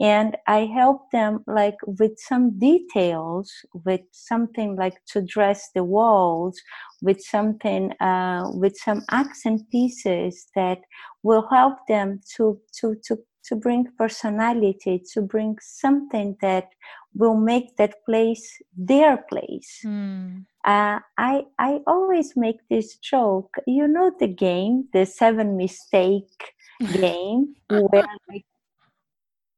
And 0.00 0.36
i 0.46 0.60
help 0.66 1.10
them 1.10 1.42
like 1.48 1.74
with 1.84 2.18
some 2.18 2.56
details 2.58 3.52
with 3.84 4.02
something 4.12 4.76
like 4.76 5.04
to 5.12 5.22
dress 5.22 5.70
the 5.74 5.82
walls 5.82 6.56
with 7.02 7.20
something 7.20 7.92
uh, 8.00 8.44
with 8.54 8.76
some 8.76 9.02
accent 9.10 9.62
pieces 9.72 10.46
that 10.54 10.78
will 11.24 11.48
help 11.50 11.78
them 11.88 12.20
to 12.36 12.60
to 12.78 12.94
to 13.06 13.18
to 13.48 13.56
bring 13.56 13.86
personality 13.98 15.02
to 15.12 15.22
bring 15.22 15.56
something 15.60 16.36
that 16.40 16.68
will 17.14 17.36
make 17.36 17.76
that 17.76 17.94
place 18.06 18.46
their 18.76 19.16
place 19.30 19.82
Mm. 19.84 20.44
uh, 20.64 20.98
I 21.16 21.44
I 21.58 21.80
always 21.86 22.36
make 22.36 22.60
this 22.68 22.96
joke. 22.98 23.54
You 23.66 23.86
know 23.88 24.10
the 24.18 24.26
game, 24.28 24.88
the 24.92 25.06
seven 25.06 25.56
mistake 25.56 26.54
game, 26.92 27.54
where 27.68 28.02
like 28.28 28.44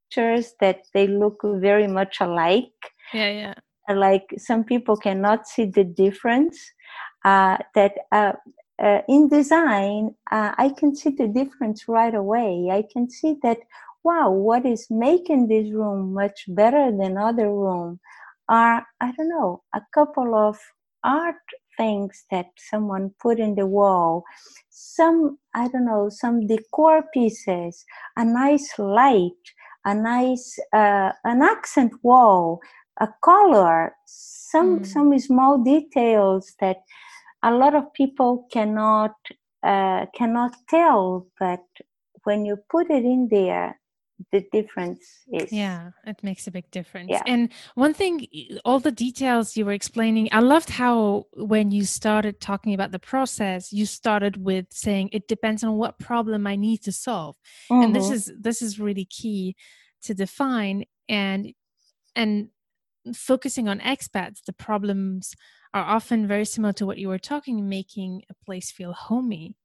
pictures 0.08 0.54
that 0.60 0.82
they 0.94 1.06
look 1.06 1.40
very 1.44 1.86
much 1.86 2.20
alike. 2.20 2.72
Yeah, 3.12 3.30
yeah. 3.30 3.54
Like 3.94 4.26
some 4.38 4.64
people 4.64 4.96
cannot 4.96 5.48
see 5.48 5.64
the 5.66 5.84
difference. 5.84 6.58
Uh, 7.24 7.58
that 7.74 7.92
uh, 8.12 8.32
uh, 8.80 9.02
in 9.08 9.28
design, 9.28 10.14
uh, 10.30 10.52
I 10.58 10.70
can 10.78 10.94
see 10.96 11.10
the 11.10 11.28
difference 11.28 11.88
right 11.88 12.14
away. 12.14 12.68
I 12.72 12.84
can 12.92 13.10
see 13.10 13.36
that 13.42 13.58
wow, 14.04 14.30
what 14.30 14.66
is 14.66 14.86
making 14.90 15.48
this 15.48 15.70
room 15.72 16.14
much 16.14 16.44
better 16.48 16.90
than 16.90 17.18
other 17.18 17.50
room 17.52 18.00
are 18.48 18.86
I 19.00 19.12
don't 19.12 19.28
know 19.28 19.62
a 19.74 19.82
couple 19.94 20.34
of 20.34 20.58
art 21.04 21.36
things 21.76 22.24
that 22.30 22.46
someone 22.58 23.12
put 23.20 23.38
in 23.38 23.54
the 23.54 23.66
wall 23.66 24.24
some 24.70 25.38
i 25.54 25.68
don't 25.68 25.86
know 25.86 26.08
some 26.10 26.46
decor 26.46 27.04
pieces 27.14 27.84
a 28.16 28.24
nice 28.24 28.78
light 28.78 29.44
a 29.86 29.94
nice 29.94 30.58
uh, 30.74 31.12
an 31.24 31.42
accent 31.42 31.92
wall 32.02 32.60
a 33.00 33.08
color 33.24 33.94
some 34.06 34.80
Mm. 34.80 34.86
some 34.86 35.18
small 35.18 35.58
details 35.58 36.54
that 36.60 36.78
a 37.42 37.52
lot 37.52 37.74
of 37.74 37.92
people 37.94 38.46
cannot 38.52 39.14
uh, 39.62 40.06
cannot 40.14 40.52
tell 40.68 41.26
but 41.38 41.64
when 42.24 42.44
you 42.44 42.56
put 42.70 42.90
it 42.90 43.04
in 43.04 43.28
there 43.30 43.78
the 44.32 44.44
difference 44.52 45.00
is 45.32 45.50
Yeah, 45.52 45.90
it 46.06 46.22
makes 46.22 46.46
a 46.46 46.50
big 46.50 46.70
difference. 46.70 47.10
Yeah. 47.10 47.22
And 47.26 47.48
one 47.74 47.94
thing, 47.94 48.26
all 48.64 48.78
the 48.80 48.92
details 48.92 49.56
you 49.56 49.64
were 49.64 49.72
explaining, 49.72 50.28
I 50.32 50.40
loved 50.40 50.70
how 50.70 51.26
when 51.34 51.70
you 51.70 51.84
started 51.84 52.40
talking 52.40 52.74
about 52.74 52.92
the 52.92 52.98
process, 52.98 53.72
you 53.72 53.86
started 53.86 54.36
with 54.44 54.66
saying 54.70 55.08
it 55.12 55.26
depends 55.26 55.64
on 55.64 55.76
what 55.76 55.98
problem 55.98 56.46
I 56.46 56.56
need 56.56 56.82
to 56.82 56.92
solve. 56.92 57.36
And 57.70 57.94
this 57.94 58.10
Mhm. 58.10 58.14
is 58.16 58.32
this 58.38 58.62
is 58.62 58.78
really 58.78 59.06
key 59.06 59.56
to 60.02 60.14
define 60.14 60.84
and 61.08 61.54
and 62.14 62.48
focusing 63.14 63.68
on 63.68 63.80
expats, 63.80 64.44
the 64.44 64.52
problems 64.52 65.34
are 65.74 65.84
often 65.84 66.26
very 66.26 66.44
similar 66.44 66.72
to 66.74 66.86
what 66.86 66.98
you 66.98 67.08
were 67.08 67.18
talking, 67.18 67.68
making 67.68 68.22
a 68.30 68.34
place 68.44 68.70
feel 68.70 68.92
homey. 68.92 69.56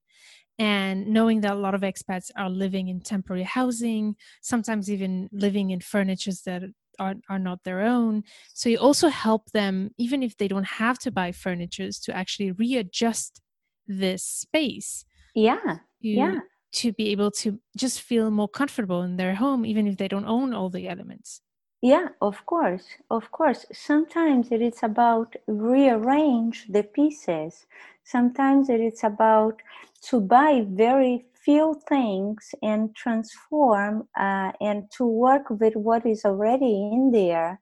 And 0.57 1.07
knowing 1.07 1.41
that 1.41 1.53
a 1.53 1.59
lot 1.59 1.75
of 1.75 1.81
expats 1.81 2.31
are 2.37 2.49
living 2.49 2.87
in 2.87 3.01
temporary 3.01 3.43
housing, 3.43 4.15
sometimes 4.41 4.89
even 4.89 5.29
living 5.33 5.71
in 5.71 5.81
furnitures 5.81 6.43
that 6.43 6.63
are, 6.97 7.15
are 7.29 7.39
not 7.39 7.63
their 7.65 7.81
own. 7.81 8.23
So 8.53 8.69
you 8.69 8.77
also 8.77 9.09
help 9.09 9.51
them, 9.51 9.91
even 9.97 10.23
if 10.23 10.37
they 10.37 10.47
don't 10.47 10.65
have 10.65 10.97
to 10.99 11.11
buy 11.11 11.33
furnitures, 11.33 11.99
to 12.01 12.15
actually 12.15 12.51
readjust 12.53 13.41
this 13.87 14.23
space 14.23 15.05
yeah 15.33 15.79
to, 16.01 16.09
Yeah. 16.17 16.39
to 16.73 16.93
be 16.93 17.09
able 17.09 17.31
to 17.31 17.59
just 17.77 18.01
feel 18.01 18.31
more 18.31 18.47
comfortable 18.49 19.01
in 19.03 19.17
their 19.17 19.35
home, 19.35 19.65
even 19.65 19.87
if 19.87 19.97
they 19.97 20.07
don't 20.07 20.25
own 20.25 20.53
all 20.53 20.69
the 20.69 20.87
elements. 20.87 21.41
Yeah, 21.81 22.07
of 22.21 22.45
course, 22.45 22.85
of 23.11 23.31
course. 23.31 23.65
Sometimes 23.71 24.51
it 24.51 24.61
is 24.61 24.81
about 24.81 25.35
rearrange 25.47 26.65
the 26.67 26.83
pieces. 26.83 27.65
Sometimes 28.03 28.69
it 28.69 28.79
is 28.81 29.03
about 29.03 29.61
to 30.09 30.19
buy 30.19 30.65
very 30.67 31.25
few 31.33 31.79
things 31.87 32.55
and 32.63 32.95
transform 32.95 34.07
uh, 34.19 34.51
and 34.59 34.89
to 34.97 35.05
work 35.05 35.49
with 35.49 35.75
what 35.75 36.05
is 36.05 36.25
already 36.25 36.89
in 36.91 37.11
there, 37.11 37.59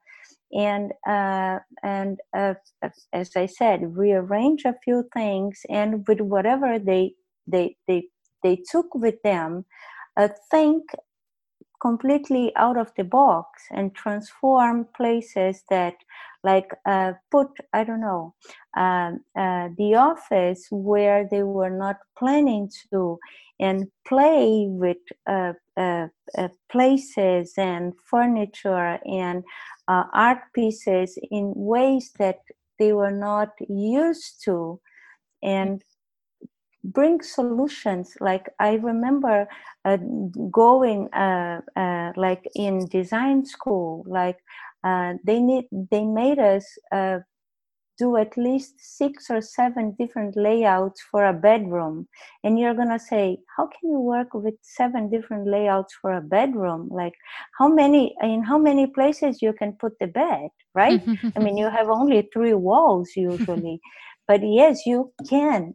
and 0.52 0.92
uh, 1.06 1.58
and 1.82 2.20
uh, 2.36 2.54
as 3.12 3.36
I 3.36 3.46
said, 3.46 3.96
rearrange 3.96 4.64
a 4.64 4.74
few 4.84 5.08
things 5.12 5.60
and 5.68 6.06
with 6.08 6.20
whatever 6.20 6.78
they 6.78 7.14
they 7.46 7.76
they 7.88 8.08
they 8.42 8.56
took 8.70 8.94
with 8.94 9.20
them, 9.22 9.66
uh, 10.16 10.28
think 10.50 10.84
completely 11.84 12.52
out 12.56 12.76
of 12.78 12.90
the 12.96 13.04
box 13.04 13.64
and 13.70 13.94
transform 13.94 14.86
places 14.96 15.62
that 15.70 15.94
like 16.42 16.70
uh, 16.86 17.12
put 17.30 17.48
i 17.72 17.84
don't 17.84 18.00
know 18.00 18.34
um, 18.76 19.20
uh, 19.38 19.68
the 19.78 19.94
office 19.94 20.66
where 20.70 21.26
they 21.30 21.42
were 21.42 21.70
not 21.70 21.96
planning 22.18 22.70
to 22.90 23.18
and 23.60 23.86
play 24.06 24.66
with 24.68 24.96
uh, 25.28 25.52
uh, 25.76 26.08
uh, 26.36 26.48
places 26.70 27.54
and 27.56 27.92
furniture 28.10 28.98
and 29.06 29.44
uh, 29.88 30.04
art 30.12 30.38
pieces 30.54 31.16
in 31.30 31.52
ways 31.54 32.10
that 32.18 32.38
they 32.78 32.92
were 32.92 33.12
not 33.12 33.50
used 33.68 34.42
to. 34.44 34.80
And 35.42 35.82
bring 36.84 37.22
solutions. 37.22 38.16
Like 38.20 38.48
i 38.60 38.74
remember 38.74 39.48
uh, 39.84 39.98
going 40.50 41.08
uh, 41.12 41.60
uh, 41.76 42.12
like 42.16 42.44
in 42.54 42.88
design 42.88 43.44
school 43.46 44.04
like 44.08 44.38
uh, 44.84 45.14
they 45.24 45.40
need 45.40 45.66
they 45.72 46.04
made 46.04 46.38
us 46.38 46.66
uh, 46.92 47.18
do 47.98 48.16
at 48.16 48.36
least 48.36 48.74
six 48.80 49.30
or 49.30 49.40
seven 49.40 49.94
different 49.98 50.36
layouts 50.36 51.02
for 51.10 51.24
a 51.26 51.32
bedroom. 51.32 52.08
And 52.44 52.58
you're 52.58 52.74
gonna 52.74 52.98
say 52.98 53.38
how 53.56 53.66
can 53.66 53.90
you 53.90 54.00
work 54.00 54.28
with 54.34 54.54
seven 54.62 55.10
different 55.10 55.46
layouts 55.48 55.94
for 56.00 56.12
a 56.12 56.20
bedroom? 56.22 56.88
Like 56.90 57.14
how 57.58 57.68
many 57.68 58.14
in 58.22 58.44
how 58.44 58.58
many 58.58 58.86
places 58.86 59.42
you 59.42 59.52
can 59.52 59.72
put 59.80 59.98
the 60.00 60.06
bed 60.08 60.50
right? 60.74 61.00
I 61.36 61.40
mean 61.40 61.56
you 61.56 61.70
have 61.70 61.88
only 61.88 62.28
three 62.32 62.54
walls 62.54 63.12
usually. 63.16 63.80
But 64.28 64.40
yes 64.42 64.86
you 64.86 65.12
can. 65.28 65.74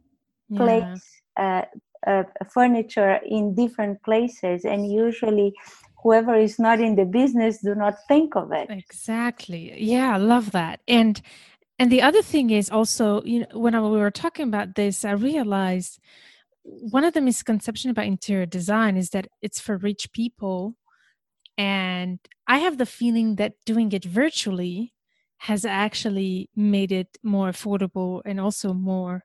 Place 0.56 1.22
uh, 1.38 1.64
uh, 2.06 2.24
furniture 2.52 3.20
in 3.26 3.56
different 3.56 4.02
places 4.04 4.66
and 4.66 4.92
usually 4.92 5.54
whoever 6.02 6.36
is 6.36 6.60
not 6.60 6.80
in 6.80 6.96
the 6.96 7.06
business 7.06 7.60
do 7.60 7.76
not 7.76 7.96
think 8.08 8.36
of 8.36 8.52
it. 8.52 8.70
Exactly. 8.70 9.74
Yeah 9.82 10.16
i 10.16 10.18
love 10.18 10.52
that. 10.52 10.80
And 10.88 11.22
and 11.78 11.92
the 11.92 12.02
other 12.02 12.22
thing 12.22 12.50
is 12.50 12.70
also 12.70 13.22
you 13.24 13.42
know 13.42 13.48
when 13.54 13.76
I, 13.76 13.82
we 13.82 13.98
were 13.98 14.12
talking 14.12 14.48
about 14.48 14.76
this 14.76 15.06
i 15.06 15.12
realized 15.12 16.00
one 16.64 17.04
of 17.04 17.14
the 17.14 17.22
misconceptions 17.22 17.92
about 17.92 18.06
interior 18.06 18.46
design 18.46 18.96
is 18.98 19.10
that 19.12 19.28
it's 19.42 19.60
for 19.60 19.78
rich 19.78 20.12
people. 20.12 20.76
And 21.58 22.20
i 22.48 22.60
have 22.60 22.78
the 22.78 22.86
feeling 22.86 23.36
that 23.36 23.54
doing 23.66 23.92
it 23.92 24.06
virtually 24.06 24.94
has 25.44 25.64
actually 25.66 26.50
made 26.56 26.92
it 26.92 27.18
more 27.24 27.50
affordable 27.50 28.22
and 28.26 28.40
also 28.40 28.74
more 28.74 29.24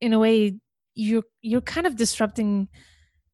in 0.00 0.12
a 0.12 0.18
way 0.18 0.56
you're 0.94 1.24
you're 1.42 1.60
kind 1.60 1.86
of 1.86 1.96
disrupting 1.96 2.68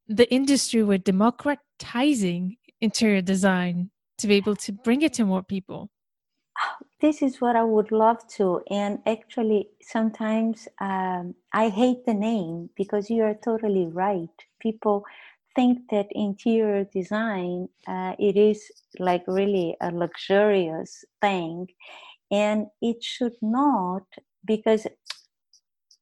the 0.06 0.30
industry 0.32 0.82
with 0.82 1.04
democratizing 1.04 2.56
interior 2.80 3.22
design 3.22 3.90
to 4.18 4.26
be 4.26 4.34
able 4.34 4.54
to 4.56 4.72
bring 4.72 5.02
it 5.02 5.14
to 5.14 5.24
more 5.24 5.42
people. 5.42 5.90
This 7.00 7.22
is 7.22 7.40
what 7.40 7.56
i 7.56 7.64
would 7.64 7.90
love 7.90 8.26
to 8.36 8.62
and 8.70 8.98
actually 9.06 9.68
sometimes 9.82 10.68
um, 10.80 11.34
i 11.52 11.68
hate 11.68 12.06
the 12.06 12.14
name 12.14 12.70
because 12.76 13.10
you 13.10 13.22
are 13.22 13.34
totally 13.34 13.86
right. 13.86 14.36
People 14.60 15.04
think 15.56 15.78
that 15.90 16.06
interior 16.10 16.84
design 16.84 17.68
uh, 17.86 18.14
it 18.18 18.36
is 18.36 18.60
like 18.98 19.24
really 19.26 19.76
a 19.80 19.90
luxurious 19.90 21.04
thing 21.20 21.68
and 22.30 22.66
it 22.80 23.02
should 23.02 23.36
not 23.42 24.04
because 24.44 24.86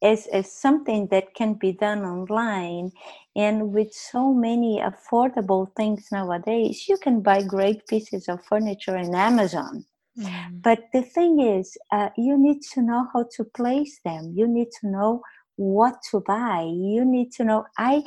as, 0.03 0.27
as 0.29 0.53
something 0.53 1.07
that 1.09 1.35
can 1.35 1.55
be 1.55 1.73
done 1.73 2.05
online 2.05 2.91
and 3.37 3.73
with 3.73 3.93
so 3.93 4.33
many 4.33 4.81
affordable 4.81 5.75
things 5.77 6.09
nowadays 6.13 6.89
you 6.89 6.97
can 6.99 7.21
buy 7.21 7.43
great 7.43 7.87
pieces 7.87 8.29
of 8.29 8.45
furniture 8.45 8.97
in 8.97 9.15
amazon. 9.15 9.85
Mm. 10.19 10.63
but 10.63 10.81
the 10.93 11.01
thing 11.01 11.41
is 11.41 11.77
uh, 11.91 12.11
you 12.19 12.37
need 12.37 12.61
to 12.75 12.83
know 12.83 13.07
how 13.15 13.25
to 13.35 13.45
place 13.45 13.99
them. 14.05 14.35
You 14.37 14.47
need 14.47 14.69
to 14.83 14.89
know 14.91 15.23
what 15.57 15.95
to 16.11 16.21
buy. 16.21 16.63
You 16.71 17.05
need 17.07 17.33
to 17.33 17.45
know 17.45 17.65
i 17.79 18.03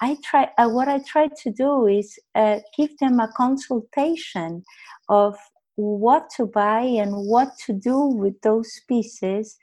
I 0.00 0.16
try 0.22 0.48
uh, 0.58 0.68
what 0.68 0.88
I 0.88 1.00
try 1.00 1.28
to 1.42 1.50
do 1.50 1.86
is 1.86 2.18
uh, 2.34 2.60
give 2.76 2.96
them 2.98 3.18
a 3.18 3.32
consultation 3.36 4.64
of 5.08 5.36
what 5.74 6.28
to 6.36 6.46
buy 6.46 6.82
and 6.82 7.12
what 7.12 7.56
to 7.66 7.72
do 7.72 7.98
with 7.98 8.40
those 8.42 8.80
pieces 8.88 9.56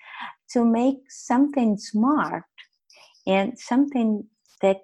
to 0.51 0.65
make 0.65 0.99
something 1.09 1.77
smart 1.77 2.43
and 3.27 3.57
something 3.57 4.25
that 4.61 4.81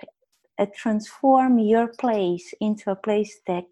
uh, 0.58 0.65
transform 0.75 1.60
your 1.60 1.88
place 2.00 2.53
into 2.60 2.91
a 2.91 2.96
place 2.96 3.39
that 3.48 3.65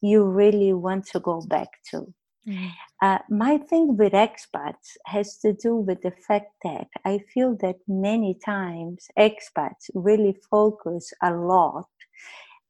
you 0.00 0.24
really 0.24 0.72
want 0.72 1.06
to 1.06 1.20
go 1.20 1.40
back 1.48 1.68
to. 1.90 2.12
Mm. 2.46 2.70
Uh, 3.02 3.18
my 3.30 3.58
thing 3.58 3.96
with 3.96 4.12
expats 4.12 4.96
has 5.06 5.38
to 5.38 5.52
do 5.52 5.76
with 5.76 6.02
the 6.02 6.12
fact 6.26 6.52
that 6.62 6.88
I 7.04 7.20
feel 7.32 7.56
that 7.60 7.76
many 7.88 8.38
times 8.44 9.08
expats 9.18 9.90
really 9.94 10.36
focus 10.50 11.12
a 11.22 11.32
lot 11.32 11.88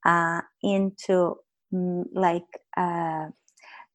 uh, 0.05 0.41
into 0.63 1.37
mm, 1.73 2.05
like 2.13 2.47
uh, 2.77 3.27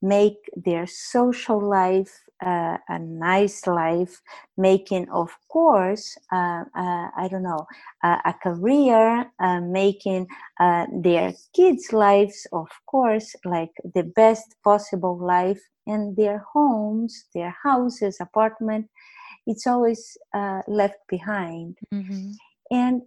make 0.02 0.50
their 0.56 0.88
social 0.88 1.60
life 1.60 2.22
uh, 2.46 2.78
a 2.88 3.00
nice 3.00 3.68
life, 3.68 4.22
making, 4.58 5.10
of 5.10 5.36
course, 5.50 6.18
uh, 6.32 6.64
uh, 6.76 7.10
I 7.18 7.28
don't 7.30 7.44
know, 7.44 7.68
a 8.04 8.34
career, 8.42 9.30
uh, 9.40 9.60
making 9.62 10.28
uh, 10.60 10.86
their 11.02 11.34
kids' 11.54 11.92
lives, 11.92 12.48
of 12.54 12.70
course, 12.86 13.36
like 13.44 13.72
the 13.94 14.04
best 14.04 14.56
possible 14.64 15.18
life, 15.18 15.62
and 15.86 16.16
their 16.16 16.46
homes, 16.54 17.26
their 17.34 17.56
houses, 17.64 18.18
apartment, 18.22 18.88
it's 19.48 19.66
always 19.68 20.18
uh, 20.34 20.62
left 20.68 21.00
behind. 21.10 21.78
Mm-hmm. 21.94 22.32
And 22.72 23.02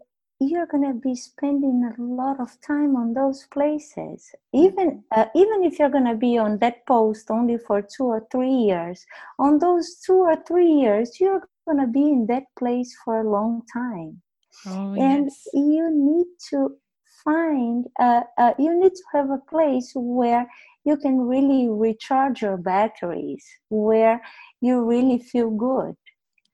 you're 0.48 0.66
going 0.66 0.86
to 0.86 0.98
be 0.98 1.14
spending 1.14 1.84
a 1.84 2.02
lot 2.02 2.40
of 2.40 2.60
time 2.60 2.96
on 2.96 3.14
those 3.14 3.46
places. 3.52 4.34
Even 4.52 5.04
uh, 5.14 5.26
even 5.34 5.62
if 5.64 5.78
you're 5.78 5.90
going 5.90 6.06
to 6.06 6.16
be 6.16 6.36
on 6.38 6.58
that 6.58 6.84
post 6.86 7.30
only 7.30 7.58
for 7.58 7.82
two 7.82 8.04
or 8.04 8.26
three 8.30 8.52
years 8.52 9.06
on 9.38 9.58
those 9.58 9.96
two 10.04 10.18
or 10.30 10.36
three 10.46 10.70
years 10.70 11.20
you're 11.20 11.42
going 11.66 11.78
to 11.78 11.86
be 11.86 12.02
in 12.02 12.26
that 12.26 12.44
place 12.58 12.96
for 13.04 13.20
a 13.20 13.30
long 13.30 13.62
time. 13.72 14.20
Oh, 14.66 14.94
and 14.94 15.26
yes. 15.26 15.48
you 15.54 15.90
need 15.92 16.26
to 16.50 16.76
find 17.24 17.86
uh, 18.00 18.22
uh, 18.38 18.52
you 18.58 18.78
need 18.80 18.94
to 18.94 19.04
have 19.12 19.30
a 19.30 19.50
place 19.50 19.92
where 19.94 20.46
you 20.84 20.96
can 20.96 21.18
really 21.18 21.68
recharge 21.68 22.42
your 22.42 22.56
batteries 22.56 23.44
where 23.68 24.20
you 24.60 24.84
really 24.84 25.18
feel 25.18 25.50
good 25.50 25.94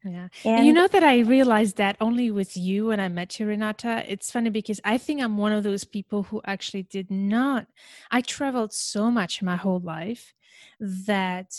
yeah. 0.05 0.29
And 0.45 0.67
you 0.67 0.73
know 0.73 0.87
that 0.87 1.03
I 1.03 1.21
realized 1.21 1.77
that 1.77 1.97
only 2.01 2.31
with 2.31 2.57
you 2.57 2.87
when 2.87 3.01
I 3.01 3.09
met 3.09 3.39
you, 3.39 3.47
Renata. 3.47 4.05
It's 4.07 4.31
funny 4.31 4.51
because 4.51 4.81
I 4.85 4.97
think 4.99 5.21
I'm 5.21 5.37
one 5.37 5.53
of 5.53 5.65
those 5.65 5.85
people 5.85 6.25
who 6.25 6.41
actually 6.47 6.85
did 6.85 7.11
not. 7.11 7.67
I 8.11 8.21
traveled 8.21 8.73
so 8.73 9.11
much 9.11 9.43
my 9.43 9.57
whole 9.57 9.81
life 9.81 10.35
that 10.81 11.55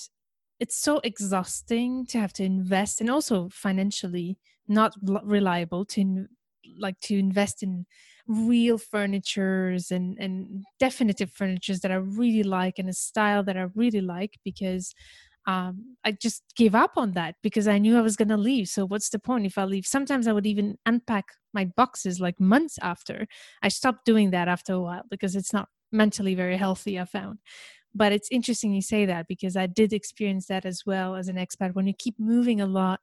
it's 0.60 0.78
so 0.78 1.00
exhausting 1.04 2.06
to 2.08 2.20
have 2.20 2.34
to 2.34 2.44
invest 2.44 3.02
and 3.02 3.10
also 3.10 3.50
financially 3.50 4.38
not 4.68 4.94
reliable 5.04 5.86
to 5.86 6.28
like 6.78 7.00
to 7.00 7.18
invest 7.18 7.64
in 7.64 7.86
real 8.28 8.78
furnitures 8.78 9.90
and 9.90 10.18
and 10.20 10.64
definitive 10.80 11.32
furnitures 11.32 11.80
that 11.80 11.92
I 11.92 11.96
really 11.96 12.44
like 12.44 12.78
and 12.78 12.88
a 12.88 12.94
style 12.94 13.44
that 13.44 13.58
I 13.58 13.68
really 13.74 14.02
like 14.02 14.38
because 14.44 14.94
um, 15.46 15.96
I 16.04 16.12
just 16.12 16.44
gave 16.56 16.76
up 16.76 16.92
on 16.98 17.14
that 17.14 17.36
because 17.42 17.68
I 17.68 17.78
knew 17.80 17.98
I 17.98 18.02
was 18.02 18.16
going 18.16 18.28
to 18.30 18.38
leave. 18.38 18.68
So 18.68 18.86
what's 18.86 19.10
the 19.10 19.20
point 19.20 19.46
if 19.46 19.58
I 19.58 19.64
leave? 19.66 19.86
Sometimes 19.86 20.28
I 20.28 20.34
would 20.34 20.46
even 20.46 20.78
unpack 20.86 21.26
my 21.54 21.66
boxes 21.66 22.20
like 22.20 22.40
months 22.40 22.78
after. 22.82 23.28
I 23.64 23.70
stopped 23.70 24.06
doing 24.06 24.32
that 24.32 24.48
after 24.48 24.74
a 24.74 24.82
while 24.82 25.04
because 25.10 25.36
it's 25.36 25.54
not 25.54 25.70
mentally 25.92 26.36
very 26.36 26.58
healthy. 26.58 27.00
I 27.00 27.06
found. 27.06 27.40
But 27.96 28.12
it's 28.12 28.30
interesting 28.32 28.74
you 28.74 28.82
say 28.82 29.06
that 29.06 29.28
because 29.28 29.56
I 29.58 29.66
did 29.66 29.94
experience 29.94 30.48
that 30.48 30.66
as 30.66 30.84
well 30.86 31.16
as 31.16 31.28
an 31.28 31.38
expat. 31.38 31.74
When 31.74 31.88
you 31.88 31.94
keep 31.98 32.20
moving 32.20 32.62
a 32.62 32.68
lot, 32.68 33.00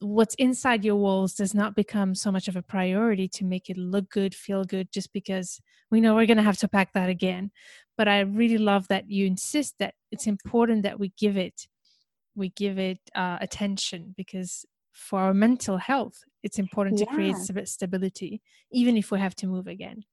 what's 0.00 0.34
inside 0.36 0.84
your 0.84 0.96
walls 0.96 1.34
does 1.34 1.54
not 1.54 1.76
become 1.76 2.14
so 2.14 2.32
much 2.32 2.48
of 2.48 2.56
a 2.56 2.62
priority 2.62 3.28
to 3.28 3.44
make 3.44 3.70
it 3.70 3.76
look 3.76 4.10
good, 4.10 4.34
feel 4.34 4.64
good, 4.64 4.92
just 4.92 5.12
because 5.12 5.60
we 5.90 6.00
know 6.00 6.14
we're 6.14 6.26
going 6.26 6.38
to 6.38 6.42
have 6.42 6.58
to 6.58 6.68
pack 6.68 6.92
that 6.92 7.08
again. 7.08 7.50
But 7.96 8.08
I 8.08 8.20
really 8.20 8.58
love 8.58 8.88
that 8.88 9.10
you 9.10 9.26
insist 9.26 9.74
that 9.78 9.94
it's 10.10 10.26
important 10.26 10.82
that 10.84 11.00
we 11.00 11.12
give 11.18 11.36
it, 11.36 11.66
we 12.34 12.50
give 12.50 12.78
it 12.78 13.00
uh, 13.14 13.38
attention 13.40 14.14
because 14.16 14.64
for 14.92 15.20
our 15.20 15.34
mental 15.34 15.78
health, 15.78 16.24
it's 16.42 16.58
important 16.58 16.98
yeah. 16.98 17.06
to 17.06 17.12
create 17.12 17.36
stability, 17.68 18.40
even 18.70 18.96
if 18.96 19.10
we 19.10 19.18
have 19.18 19.34
to 19.36 19.46
move 19.46 19.66
again. 19.66 20.04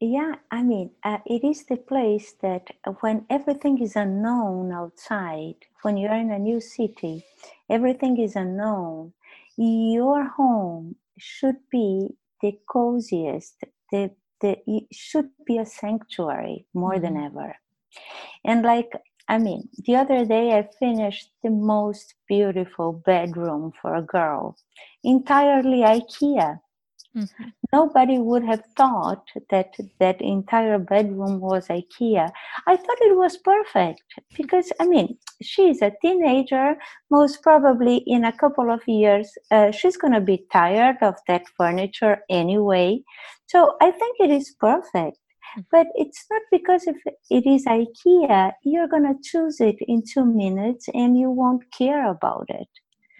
Yeah, 0.00 0.36
I 0.50 0.62
mean, 0.62 0.90
uh, 1.02 1.18
it 1.26 1.42
is 1.44 1.64
the 1.64 1.76
place 1.76 2.34
that 2.40 2.70
when 3.00 3.26
everything 3.30 3.82
is 3.82 3.96
unknown 3.96 4.72
outside, 4.72 5.56
when 5.82 5.96
you're 5.96 6.14
in 6.14 6.30
a 6.30 6.38
new 6.38 6.60
city, 6.60 7.24
everything 7.68 8.16
is 8.18 8.36
unknown 8.36 9.12
your 9.58 10.24
home 10.24 10.94
should 11.18 11.56
be 11.70 12.08
the 12.40 12.56
coziest 12.70 13.64
the, 13.90 14.10
the 14.40 14.56
it 14.66 14.84
should 14.92 15.30
be 15.46 15.58
a 15.58 15.66
sanctuary 15.66 16.66
more 16.74 16.92
mm-hmm. 16.92 17.14
than 17.14 17.24
ever 17.24 17.56
and 18.44 18.62
like 18.62 18.90
i 19.28 19.38
mean 19.38 19.68
the 19.86 19.96
other 19.96 20.24
day 20.24 20.52
i 20.58 20.62
finished 20.78 21.30
the 21.42 21.50
most 21.50 22.14
beautiful 22.28 22.92
bedroom 23.04 23.72
for 23.80 23.94
a 23.94 24.02
girl 24.02 24.56
entirely 25.04 25.80
ikea 25.82 26.60
Mm-hmm. 27.18 27.48
Nobody 27.72 28.18
would 28.18 28.44
have 28.44 28.62
thought 28.76 29.24
that 29.50 29.74
that 29.98 30.20
entire 30.20 30.78
bedroom 30.78 31.40
was 31.40 31.68
IKEA. 31.68 32.30
I 32.66 32.76
thought 32.76 33.00
it 33.00 33.16
was 33.16 33.36
perfect 33.38 34.02
because, 34.36 34.72
I 34.80 34.86
mean, 34.86 35.18
she's 35.42 35.82
a 35.82 35.92
teenager. 36.00 36.76
Most 37.10 37.42
probably 37.42 38.04
in 38.06 38.24
a 38.24 38.32
couple 38.32 38.70
of 38.70 38.86
years, 38.86 39.30
uh, 39.50 39.72
she's 39.72 39.96
going 39.96 40.14
to 40.14 40.20
be 40.20 40.46
tired 40.52 40.96
of 41.02 41.16
that 41.26 41.42
furniture 41.56 42.20
anyway. 42.30 43.02
So 43.46 43.76
I 43.80 43.90
think 43.90 44.16
it 44.20 44.30
is 44.30 44.54
perfect. 44.60 45.18
Mm-hmm. 45.18 45.60
But 45.72 45.86
it's 45.94 46.24
not 46.30 46.42
because 46.52 46.86
if 46.86 46.96
it 47.30 47.46
is 47.46 47.64
IKEA, 47.66 48.52
you're 48.64 48.88
going 48.88 49.04
to 49.04 49.18
choose 49.22 49.60
it 49.60 49.76
in 49.80 50.02
two 50.02 50.24
minutes 50.24 50.88
and 50.94 51.18
you 51.18 51.30
won't 51.30 51.64
care 51.76 52.08
about 52.08 52.46
it. 52.48 52.68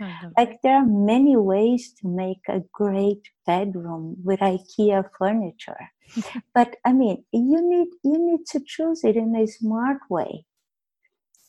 Mm-hmm. 0.01 0.29
Like 0.37 0.63
there 0.63 0.75
are 0.75 0.87
many 0.87 1.37
ways 1.37 1.93
to 2.01 2.09
make 2.09 2.41
a 2.49 2.63
great 2.73 3.23
bedroom 3.47 4.17
with 4.23 4.41
IKEA 4.41 5.05
furniture. 5.19 5.91
but 6.55 6.77
I 6.85 6.93
mean, 6.93 7.25
you 7.33 7.69
need 7.69 7.89
you 8.05 8.19
need 8.19 8.47
to 8.53 8.61
choose 8.65 9.05
it 9.05 9.17
in 9.17 9.35
a 9.35 9.47
smart 9.47 9.99
way. 10.09 10.45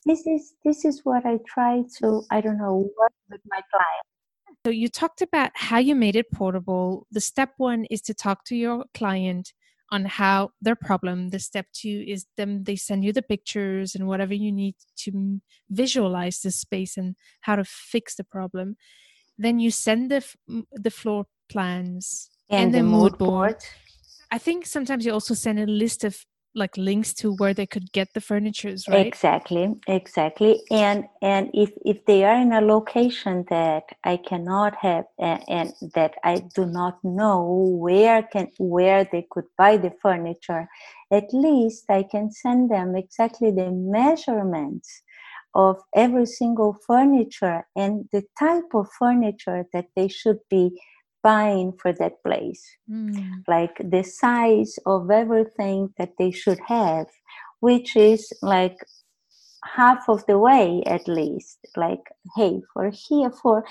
This 0.06 0.26
is 0.26 0.54
this 0.66 0.86
is 0.86 1.02
what 1.04 1.26
I 1.26 1.40
try 1.48 1.84
to 2.00 2.24
I 2.32 2.42
don't 2.42 2.58
know 2.58 2.90
work 2.98 3.14
with 3.30 3.42
my 3.46 3.62
clients. 3.72 4.10
So 4.66 4.72
you 4.72 4.90
talked 4.90 5.22
about 5.22 5.52
how 5.54 5.78
you 5.78 5.96
made 5.96 6.16
it 6.16 6.32
portable. 6.32 7.08
The 7.12 7.22
step 7.22 7.54
one 7.58 7.86
is 7.86 8.02
to 8.02 8.14
talk 8.14 8.44
to 8.46 8.56
your 8.56 8.86
client 8.94 9.54
on 9.92 10.06
how 10.06 10.52
their 10.62 10.76
problem. 10.76 11.30
The 11.30 11.40
step 11.40 11.68
two 11.74 12.04
is 12.08 12.26
them 12.38 12.64
they 12.64 12.76
send 12.76 13.04
you 13.04 13.14
the 13.14 13.22
pictures 13.22 13.96
and 13.96 14.08
whatever 14.08 14.34
you 14.34 14.52
need 14.52 14.76
to 14.98 15.42
visualize 15.70 16.40
the 16.40 16.52
space 16.52 16.98
and 16.98 17.16
how 17.42 17.56
to 17.56 17.64
fix 17.64 18.16
the 18.16 18.24
problem. 18.24 18.76
Then 19.38 19.60
you 19.60 19.72
send 19.72 20.12
the 20.12 20.24
the 20.72 20.92
floor 20.92 21.26
plans 21.50 22.30
and, 22.50 22.66
and 22.66 22.74
the, 22.74 22.80
the, 22.80 22.84
mood 22.84 23.18
board. 23.18 23.52
board. 23.52 23.64
I 24.32 24.38
think 24.38 24.66
sometimes 24.66 25.06
you 25.06 25.14
also 25.14 25.34
send 25.34 25.60
a 25.60 25.66
list 25.66 26.04
of 26.04 26.26
like 26.60 26.78
links 26.78 27.14
to 27.14 27.34
where 27.36 27.54
they 27.54 27.66
could 27.66 27.92
get 27.92 28.14
the 28.14 28.22
furnitures 28.22 28.88
right? 28.88 29.08
Exactly 29.08 29.76
exactly. 29.88 30.62
And 30.70 31.06
and 31.22 31.50
if 31.54 31.72
if 31.86 32.06
they 32.06 32.24
are 32.24 32.40
in 32.40 32.54
a 32.54 32.62
location 32.62 33.46
that 33.50 33.86
i 34.04 34.18
cannot 34.18 34.76
have 34.76 35.06
and, 35.18 35.44
and 35.48 35.74
that 35.96 36.14
i 36.24 36.44
do 36.56 36.66
not 36.66 36.96
know 37.04 37.42
where 37.86 38.24
can 38.24 38.48
where 38.58 39.08
they 39.12 39.26
could 39.32 39.46
buy 39.58 39.78
the 39.78 39.94
furniture 40.02 40.68
at 41.12 41.34
least 41.34 41.86
i 41.90 42.04
can 42.04 42.32
send 42.32 42.70
them 42.70 42.96
exactly 42.96 43.52
the 43.52 43.72
measurements 43.72 45.02
of 45.56 45.78
every 45.96 46.26
single 46.26 46.78
furniture 46.86 47.66
and 47.76 48.08
the 48.12 48.24
type 48.38 48.72
of 48.74 48.88
furniture 48.98 49.66
that 49.74 49.88
they 49.96 50.08
should 50.08 50.40
be 50.50 50.80
buying 51.24 51.74
for 51.82 51.94
that 51.94 52.24
place. 52.24 52.64
Mm. 52.90 53.44
like 53.48 53.76
the 53.80 54.04
size 54.04 54.78
of 54.86 55.12
everything 55.12 55.94
that 55.98 56.14
they 56.18 56.32
should 56.32 56.60
have 56.68 57.08
which 57.60 57.96
is 57.96 58.32
like 58.42 58.78
half 59.64 60.08
of 60.08 60.26
the 60.26 60.38
way 60.38 60.82
at 60.86 61.08
least. 61.08 61.60
Like 61.76 62.04
hey 62.36 62.62
for 62.74 62.92
here 62.94 63.32
for 63.32 63.64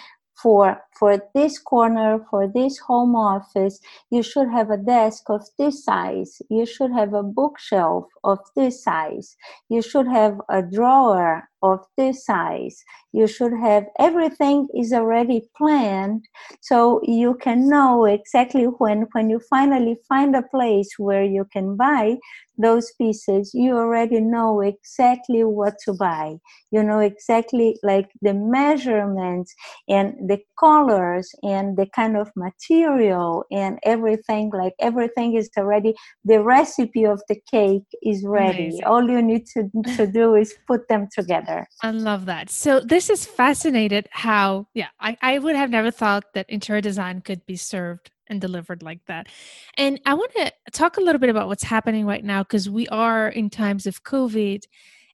for 0.42 0.80
for 0.98 1.20
this 1.34 1.58
corner 1.58 2.24
for 2.30 2.46
this 2.46 2.78
home 2.78 3.16
office 3.16 3.80
you 4.08 4.22
should 4.22 4.48
have 4.48 4.70
a 4.70 4.76
desk 4.76 5.24
of 5.28 5.42
this 5.58 5.84
size. 5.84 6.40
You 6.48 6.66
should 6.66 6.92
have 6.92 7.12
a 7.14 7.22
bookshelf 7.22 8.06
of 8.24 8.38
this 8.54 8.82
size. 8.84 9.36
You 9.68 9.82
should 9.82 10.06
have 10.06 10.40
a 10.48 10.62
drawer 10.62 11.48
of 11.62 11.80
this 11.96 12.24
size. 12.24 12.82
You 13.12 13.26
should 13.26 13.52
have 13.60 13.86
everything 13.98 14.68
is 14.74 14.92
already 14.92 15.48
planned 15.56 16.24
so 16.60 17.00
you 17.04 17.34
can 17.40 17.68
know 17.68 18.04
exactly 18.04 18.64
when 18.64 19.06
when 19.12 19.30
you 19.30 19.40
finally 19.50 19.96
find 20.08 20.34
a 20.36 20.42
place 20.42 20.90
where 20.98 21.24
you 21.24 21.46
can 21.52 21.76
buy 21.76 22.16
those 22.60 22.92
pieces 22.98 23.52
you 23.54 23.76
already 23.76 24.20
know 24.20 24.60
exactly 24.60 25.44
what 25.44 25.74
to 25.84 25.92
buy. 25.94 26.36
You 26.70 26.82
know 26.82 26.98
exactly 27.00 27.76
like 27.82 28.10
the 28.20 28.34
measurements 28.34 29.54
and 29.88 30.14
the 30.28 30.38
colors 30.58 31.30
and 31.42 31.76
the 31.76 31.86
kind 31.94 32.16
of 32.16 32.30
material 32.36 33.44
and 33.50 33.78
everything 33.84 34.50
like 34.52 34.74
everything 34.80 35.34
is 35.34 35.50
already 35.56 35.94
the 36.24 36.42
recipe 36.42 37.04
of 37.04 37.22
the 37.28 37.40
cake 37.50 37.86
is 38.02 38.24
ready. 38.26 38.78
Amazing. 38.78 38.84
all 38.86 39.08
you 39.08 39.22
need 39.22 39.46
to, 39.54 39.70
to 39.96 40.06
do 40.06 40.34
is 40.34 40.54
put 40.66 40.88
them 40.88 41.08
together 41.48 41.68
i 41.82 41.90
love 41.90 42.26
that 42.26 42.50
so 42.50 42.80
this 42.80 43.10
is 43.10 43.26
fascinated 43.26 44.08
how 44.10 44.66
yeah 44.74 44.88
I, 45.00 45.16
I 45.22 45.38
would 45.38 45.56
have 45.56 45.70
never 45.70 45.90
thought 45.90 46.24
that 46.34 46.48
interior 46.48 46.80
design 46.80 47.20
could 47.20 47.44
be 47.46 47.56
served 47.56 48.10
and 48.28 48.40
delivered 48.40 48.82
like 48.82 49.00
that. 49.06 49.28
And 49.76 50.00
I 50.06 50.14
want 50.14 50.32
to 50.32 50.52
talk 50.72 50.96
a 50.96 51.00
little 51.00 51.18
bit 51.18 51.30
about 51.30 51.48
what's 51.48 51.64
happening 51.64 52.06
right 52.06 52.24
now 52.24 52.42
because 52.42 52.68
we 52.68 52.86
are 52.88 53.28
in 53.28 53.50
times 53.50 53.86
of 53.86 54.04
COVID. 54.04 54.62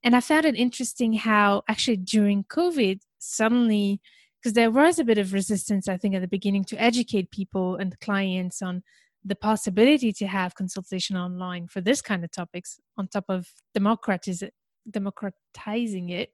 And 0.02 0.14
I 0.14 0.20
found 0.20 0.44
it 0.44 0.56
interesting 0.56 1.14
how 1.14 1.62
actually 1.68 1.96
during 1.96 2.44
COVID, 2.44 3.00
suddenly, 3.18 4.00
because 4.40 4.54
there 4.54 4.70
was 4.70 4.98
a 4.98 5.04
bit 5.04 5.18
of 5.18 5.32
resistance, 5.32 5.88
I 5.88 5.96
think, 5.96 6.14
at 6.14 6.20
the 6.20 6.28
beginning 6.28 6.64
to 6.64 6.82
educate 6.82 7.30
people 7.30 7.76
and 7.76 7.98
clients 8.00 8.60
on 8.60 8.82
the 9.24 9.34
possibility 9.34 10.12
to 10.12 10.26
have 10.26 10.54
consultation 10.54 11.16
online 11.16 11.66
for 11.66 11.80
this 11.80 12.02
kind 12.02 12.24
of 12.24 12.30
topics 12.30 12.78
on 12.98 13.08
top 13.08 13.24
of 13.30 13.48
democratiz- 13.74 14.50
democratizing 14.90 16.10
it. 16.10 16.32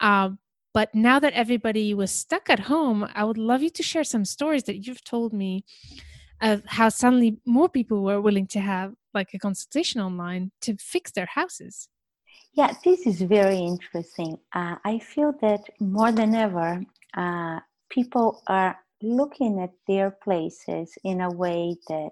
Um, 0.00 0.38
but 0.72 0.94
now 0.94 1.18
that 1.18 1.32
everybody 1.32 1.94
was 1.94 2.12
stuck 2.12 2.48
at 2.48 2.60
home, 2.60 3.06
I 3.14 3.24
would 3.24 3.38
love 3.38 3.62
you 3.62 3.70
to 3.70 3.82
share 3.82 4.04
some 4.04 4.24
stories 4.24 4.64
that 4.64 4.86
you've 4.86 5.04
told 5.04 5.32
me 5.32 5.64
of 6.40 6.62
how 6.66 6.88
suddenly 6.88 7.38
more 7.44 7.68
people 7.68 8.02
were 8.02 8.20
willing 8.20 8.46
to 8.48 8.60
have 8.60 8.94
like 9.12 9.34
a 9.34 9.38
consultation 9.38 10.00
online 10.00 10.52
to 10.62 10.76
fix 10.76 11.10
their 11.10 11.26
houses. 11.26 11.88
Yeah, 12.54 12.72
this 12.84 13.06
is 13.06 13.22
very 13.22 13.58
interesting. 13.58 14.38
Uh, 14.54 14.76
I 14.84 14.98
feel 14.98 15.32
that 15.40 15.60
more 15.80 16.12
than 16.12 16.34
ever, 16.34 16.82
uh, 17.16 17.60
people 17.90 18.42
are 18.46 18.78
looking 19.02 19.60
at 19.60 19.70
their 19.86 20.10
places 20.10 20.92
in 21.04 21.20
a 21.20 21.30
way 21.30 21.76
that 21.88 22.10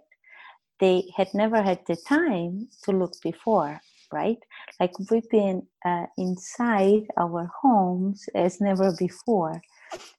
they 0.81 1.05
had 1.17 1.33
never 1.35 1.63
had 1.63 1.81
the 1.87 1.97
time 1.97 2.69
to 2.85 2.93
look 2.93 3.15
before 3.23 3.81
right? 4.13 4.39
Like 4.81 4.93
we've 5.11 5.29
been 5.31 5.67
uh, 5.85 6.07
inside 6.17 7.07
our 7.17 7.51
homes 7.63 8.29
as 8.35 8.61
never 8.61 8.93
before. 8.99 9.61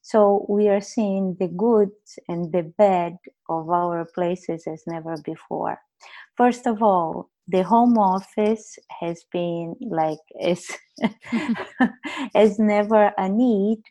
So 0.01 0.45
we 0.49 0.69
are 0.69 0.81
seeing 0.81 1.35
the 1.39 1.47
good 1.47 1.91
and 2.27 2.51
the 2.51 2.63
bad 2.77 3.17
of 3.49 3.69
our 3.69 4.05
places 4.15 4.65
as 4.67 4.83
never 4.87 5.15
before. 5.23 5.79
First 6.35 6.65
of 6.67 6.81
all, 6.81 7.29
the 7.47 7.63
home 7.63 7.97
office 7.97 8.77
has 8.99 9.23
been 9.31 9.75
like 9.81 10.19
as 10.41 10.65
as 12.35 12.59
never 12.59 13.11
a 13.17 13.27
need 13.29 13.81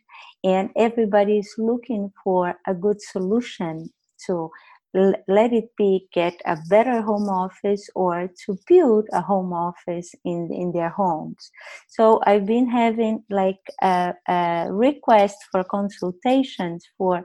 and 0.43 0.69
everybody 0.75 1.39
is 1.39 1.53
looking 1.57 2.11
for 2.23 2.55
a 2.67 2.73
good 2.73 3.01
solution 3.01 3.89
to 4.25 4.49
let 4.93 5.53
it 5.53 5.69
be 5.77 6.07
get 6.13 6.33
a 6.45 6.57
better 6.69 7.01
home 7.01 7.29
office 7.29 7.87
or 7.95 8.29
to 8.45 8.57
build 8.67 9.07
a 9.13 9.21
home 9.21 9.53
office 9.53 10.13
in 10.25 10.49
in 10.51 10.71
their 10.71 10.89
homes. 10.89 11.51
So 11.87 12.21
i've 12.25 12.45
been 12.45 12.69
having 12.69 13.23
like 13.29 13.61
a, 13.81 14.13
a 14.27 14.67
request 14.71 15.37
for 15.51 15.63
consultations 15.63 16.85
for 16.97 17.23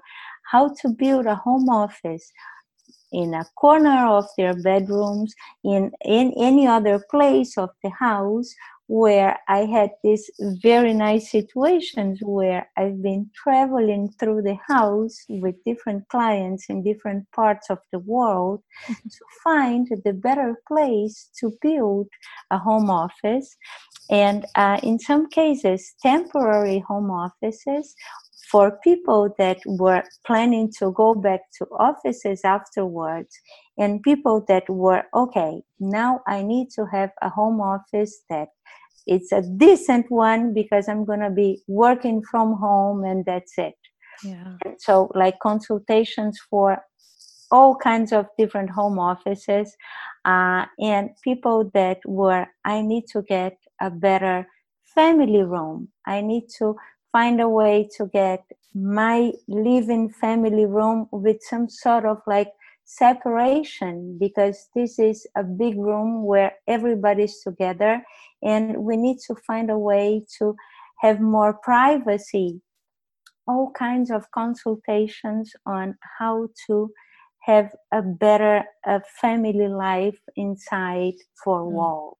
how 0.51 0.75
to 0.81 0.89
build 0.91 1.27
a 1.27 1.35
home 1.35 1.69
office 1.69 2.31
in 3.13 3.33
a 3.33 3.47
corner 3.57 4.07
of 4.09 4.27
their 4.37 4.55
bedrooms 4.55 5.35
in 5.65 5.91
in 6.05 6.33
any 6.37 6.67
other 6.67 7.03
place 7.11 7.57
of 7.57 7.71
the 7.83 7.91
house 7.91 8.53
where 8.87 9.39
I 9.49 9.61
had 9.65 9.91
these 10.03 10.31
very 10.39 10.93
nice 10.93 11.31
situations 11.31 12.21
where 12.23 12.69
I've 12.77 13.03
been 13.03 13.31
traveling 13.35 14.11
through 14.21 14.43
the 14.43 14.59
house 14.69 15.17
with 15.29 15.55
different 15.65 16.09
clients 16.09 16.67
in 16.69 16.83
different 16.83 17.31
parts 17.33 17.71
of 17.71 17.79
the 17.93 18.01
world 18.01 18.63
mm-hmm. 18.87 19.09
to 19.09 19.25
find 19.43 19.89
the 20.05 20.13
better 20.13 20.61
place 20.69 21.31
to 21.41 21.53
build 21.63 22.09
a 22.51 22.59
home 22.59 22.91
office. 22.91 23.57
And 24.11 24.45
uh, 24.55 24.81
in 24.83 24.99
some 24.99 25.29
cases, 25.31 25.95
temporary 26.03 26.85
home 26.87 27.11
offices 27.11 27.95
for 28.51 28.79
people 28.85 29.35
that 29.39 29.59
were 29.67 30.03
planning 30.27 30.71
to 30.79 30.93
go 30.93 31.15
back 31.15 31.41
to 31.59 31.65
offices 31.79 32.43
afterwards 32.45 33.35
and 33.79 34.03
people 34.03 34.45
that 34.47 34.69
were 34.69 35.03
okay 35.15 35.63
now 35.81 36.21
i 36.29 36.43
need 36.43 36.69
to 36.71 36.85
have 36.93 37.11
a 37.23 37.29
home 37.29 37.61
office 37.61 38.23
that 38.29 38.49
it's 39.07 39.33
a 39.33 39.43
decent 39.43 40.11
one 40.11 40.55
because 40.55 40.89
i'm 40.89 41.05
going 41.05 41.21
to 41.21 41.31
be 41.31 41.63
working 41.67 42.23
from 42.31 42.55
home 42.55 43.05
and 43.05 43.25
that's 43.25 43.59
it. 43.59 43.75
Yeah. 44.23 44.57
And 44.65 44.77
so 44.79 45.11
like 45.15 45.39
consultations 45.41 46.39
for 46.49 46.79
all 47.51 47.77
kinds 47.77 48.13
of 48.13 48.27
different 48.39 48.71
home 48.71 48.99
offices 48.99 49.77
uh, 50.25 50.65
and 50.81 51.11
people 51.23 51.71
that 51.75 51.99
were 52.07 52.47
i 52.65 52.81
need 52.81 53.05
to 53.09 53.23
get 53.23 53.57
a 53.81 53.91
better 53.91 54.47
family 54.95 55.43
room. 55.43 55.89
I 56.07 56.21
need 56.21 56.49
to 56.59 56.77
find 57.13 57.41
a 57.41 57.49
way 57.49 57.89
to 57.97 58.07
get 58.07 58.45
my 58.75 59.33
living 59.49 60.11
family 60.11 60.67
room 60.67 61.09
with 61.13 61.39
some 61.43 61.69
sort 61.69 62.07
of 62.07 62.19
like 62.27 62.49
separation 62.85 64.19
because 64.19 64.69
this 64.75 64.99
is 64.99 65.27
a 65.37 65.43
big 65.43 65.77
room 65.77 66.25
where 66.25 66.53
everybody's 66.69 67.41
together 67.41 68.03
and 68.43 68.77
we 68.77 68.97
need 68.97 69.19
to 69.27 69.35
find 69.47 69.71
a 69.71 69.79
way 69.79 70.25
to 70.39 70.55
have 71.01 71.21
more 71.21 71.55
privacy 71.55 72.61
all 73.47 73.71
kinds 73.73 74.11
of 74.11 74.31
consultations 74.31 75.53
on 75.67 75.95
how 76.19 76.49
to 76.67 76.91
have 77.41 77.71
a 77.93 78.01
better 78.01 78.65
a 78.87 79.01
family 79.21 79.69
life 79.69 80.19
inside 80.37 81.15
four 81.43 81.63
mm. 81.63 81.73
walls 81.73 82.17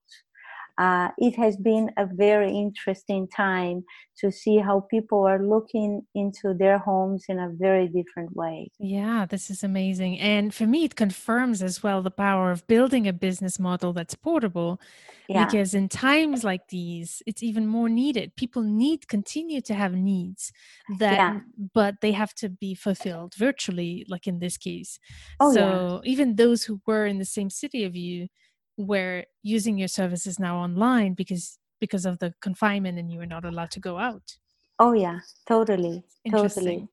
uh, 0.79 1.09
it 1.19 1.37
has 1.37 1.57
been 1.57 1.91
a 1.97 2.07
very 2.07 2.51
interesting 2.51 3.29
time 3.29 3.85
to 4.19 4.31
see 4.31 4.59
how 4.59 4.81
people 4.91 5.25
are 5.25 5.43
looking 5.43 6.03
into 6.15 6.55
their 6.55 6.79
homes 6.79 7.25
in 7.29 7.39
a 7.39 7.51
very 7.53 7.89
different 7.89 8.35
way. 8.35 8.71
Yeah, 8.79 9.27
this 9.27 9.51
is 9.51 9.63
amazing. 9.63 10.19
And 10.19 10.55
for 10.55 10.67
me, 10.67 10.85
it 10.85 10.97
confirms 10.97 11.63
as 11.63 11.83
well 11.83 12.03
the 12.03 12.11
power 12.11 12.51
of 12.51 12.67
building 12.67 13.07
a 13.07 13.13
business 13.13 13.59
model 13.59 13.93
that's 13.93 14.15
portable. 14.15 14.81
Yeah. 15.29 15.45
Because 15.45 15.75
in 15.75 15.89
times 15.89 16.45
like 16.45 16.69
these, 16.69 17.23
it's 17.27 17.43
even 17.43 17.67
more 17.67 17.89
needed. 17.89 18.37
People 18.37 18.63
need 18.63 19.09
continue 19.09 19.61
to 19.63 19.75
have 19.75 19.95
needs 19.95 20.53
that, 20.99 21.15
yeah. 21.15 21.41
but 21.73 22.01
they 22.01 22.13
have 22.13 22.35
to 22.35 22.49
be 22.49 22.75
fulfilled 22.75 23.35
virtually, 23.37 24.05
like 24.09 24.27
in 24.27 24.39
this 24.39 24.57
case. 24.57 24.99
Oh, 25.41 25.53
so 25.55 26.01
yeah. 26.05 26.11
even 26.11 26.37
those 26.37 26.65
who 26.65 26.81
were 26.87 27.07
in 27.07 27.19
the 27.19 27.25
same 27.25 27.51
city 27.51 27.85
of 27.85 27.97
you 27.97 28.29
were 28.77 29.25
using 29.43 29.79
your 29.79 29.89
services 29.89 30.39
now 30.39 30.57
online 30.59 31.15
because 31.15 31.59
because 31.81 32.07
of 32.07 32.19
the 32.19 32.33
confinement 32.41 32.99
and 32.99 33.11
you 33.13 33.19
were 33.19 33.27
not 33.27 33.45
allowed 33.45 33.71
to 33.73 33.81
go 33.81 33.99
out. 33.99 34.37
Oh 34.79 34.93
yeah 34.93 35.21
totally 35.47 36.03
totally. 36.31 36.89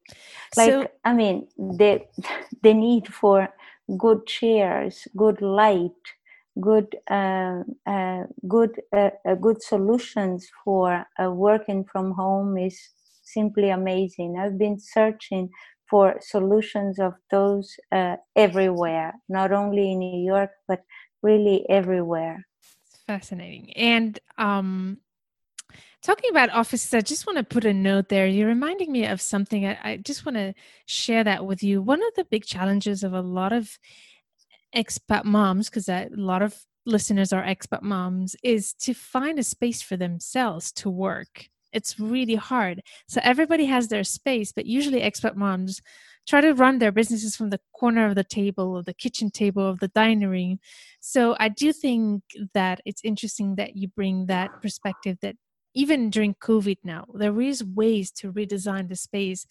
Like 0.58 0.70
so, 0.70 0.88
i 1.04 1.14
mean 1.14 1.48
the 1.58 2.02
the 2.64 2.74
need 2.74 3.08
for 3.08 3.50
good 3.98 4.26
chairs 4.28 5.08
good 5.18 5.42
light 5.42 6.04
good 6.60 6.96
uh, 7.10 7.64
uh, 7.88 8.24
good 8.48 8.82
uh, 8.94 9.10
uh 9.26 9.36
good 9.36 9.62
solutions 9.62 10.48
for 10.64 11.06
uh, 11.22 11.32
working 11.32 11.84
from 11.86 12.12
home 12.12 12.58
is 12.58 12.78
simply 13.24 13.70
amazing. 13.70 14.38
I've 14.38 14.58
been 14.58 14.78
searching 14.80 15.50
for 15.90 16.16
solutions 16.22 17.00
of 17.00 17.14
those 17.30 17.76
uh, 17.92 18.16
everywhere 18.36 19.14
not 19.28 19.52
only 19.52 19.92
in 19.92 20.00
new 20.00 20.26
york 20.26 20.52
but 20.68 20.82
really 21.22 21.66
everywhere 21.70 22.46
it's 22.88 23.02
fascinating 23.06 23.72
and 23.74 24.20
um 24.38 24.98
Talking 26.02 26.32
about 26.32 26.50
offices, 26.50 26.96
I 26.96 27.02
just 27.02 27.28
want 27.28 27.38
to 27.38 27.44
put 27.44 27.64
a 27.64 27.74
note 27.74 28.10
there. 28.10 28.26
You're 28.26 28.48
reminding 28.48 28.92
me 28.92 29.06
of 29.06 29.22
something. 29.22 29.68
I, 29.68 29.78
I 29.84 29.98
just 29.98 30.26
want 30.26 30.36
to 30.36 30.56
share 30.88 31.24
that 31.24 31.46
with 31.46 31.62
you. 31.62 31.80
One 31.80 32.02
of 32.02 32.16
the 32.16 32.24
big 32.24 32.44
challenges 32.44 33.04
of 33.04 33.14
a 33.14 33.22
lot 33.22 33.54
of 33.54 33.78
expat 34.76 35.26
moms, 35.26 35.70
because 35.70 35.88
a 35.88 36.10
lot 36.12 36.42
of 36.42 36.60
listeners 36.88 37.32
are 37.32 37.44
expat 37.44 37.84
moms, 37.84 38.36
is 38.44 38.74
to 38.74 38.96
find 38.96 39.38
a 39.38 39.44
space 39.44 39.84
for 39.84 39.96
themselves 39.96 40.72
to 40.72 40.90
work. 40.90 41.50
It's 41.72 42.00
really 42.00 42.36
hard. 42.36 42.82
So 43.08 43.22
everybody 43.24 43.66
has 43.66 43.88
their 43.88 44.04
space, 44.04 44.52
but 44.52 44.66
usually 44.66 45.02
expat 45.02 45.36
moms 45.36 45.84
try 46.28 46.42
to 46.42 46.54
run 46.54 46.80
their 46.80 46.92
businesses 46.92 47.36
from 47.36 47.50
the 47.50 47.60
corner 47.74 48.06
of 48.06 48.16
the 48.16 48.24
table 48.24 48.76
or 48.76 48.84
the 48.84 48.94
kitchen 48.94 49.30
table 49.32 49.68
of 49.68 49.80
the 49.80 49.88
dining. 49.90 50.60
So 51.00 51.36
I 51.40 51.50
do 51.50 51.74
think 51.74 52.24
that 52.54 52.82
it's 52.86 53.02
interesting 53.04 53.56
that 53.56 53.76
you 53.76 53.88
bring 53.88 54.28
that 54.28 54.62
perspective 54.62 55.18
that 55.22 55.36
even 55.74 56.10
during 56.10 56.36
COVID 56.36 56.78
now, 56.84 57.06
there 57.14 57.40
is 57.42 57.64
ways 57.64 58.12
to 58.12 58.32
redesign 58.32 58.90
the 58.90 58.96
space 58.96 59.46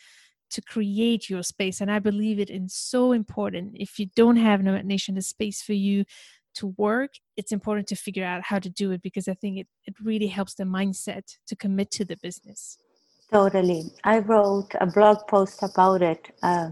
to 0.51 0.61
create 0.61 1.31
your 1.31 1.43
space. 1.43 1.81
And 1.81 1.91
I 1.91 1.99
believe 1.99 2.39
it 2.39 2.51
is 2.51 2.75
so 2.75 3.13
important. 3.13 3.73
If 3.75 3.99
you 3.99 4.07
don't 4.17 4.37
have 4.37 4.63
Nomad 4.63 4.85
Nation 4.85 5.17
a 5.17 5.23
space 5.23 5.63
for 5.63 5.73
you 5.73 6.05
to 6.57 6.75
work, 6.77 7.13
it's 7.37 7.53
important 7.53 7.87
to 7.89 7.97
figure 7.97 8.25
out 8.25 8.43
how 8.43 8.59
to 8.59 8.69
do 8.69 8.91
it 8.91 9.03
because 9.03 9.29
I 9.29 9.35
think 9.35 9.59
it, 9.59 9.69
it 9.87 9.95
really 10.03 10.27
helps 10.27 10.55
the 10.55 10.65
mindset 10.65 11.37
to 11.47 11.57
commit 11.57 11.91
to 11.93 12.05
the 12.05 12.17
business. 12.17 12.79
Totally. 13.33 13.93
I 14.03 14.19
wrote 14.19 14.75
a 14.81 14.87
blog 14.87 15.19
post 15.29 15.63
about 15.63 16.03
it 16.03 16.35
uh, 16.43 16.71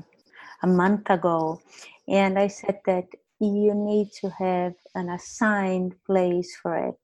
a 0.62 0.66
month 0.66 1.08
ago, 1.08 1.60
and 2.08 2.36
I 2.36 2.48
said 2.48 2.80
that 2.86 3.06
you 3.38 3.74
need 3.74 4.10
to 4.20 4.30
have 4.30 4.74
an 4.96 5.08
assigned 5.08 5.94
place 6.04 6.56
for 6.60 6.76
it. 6.76 6.98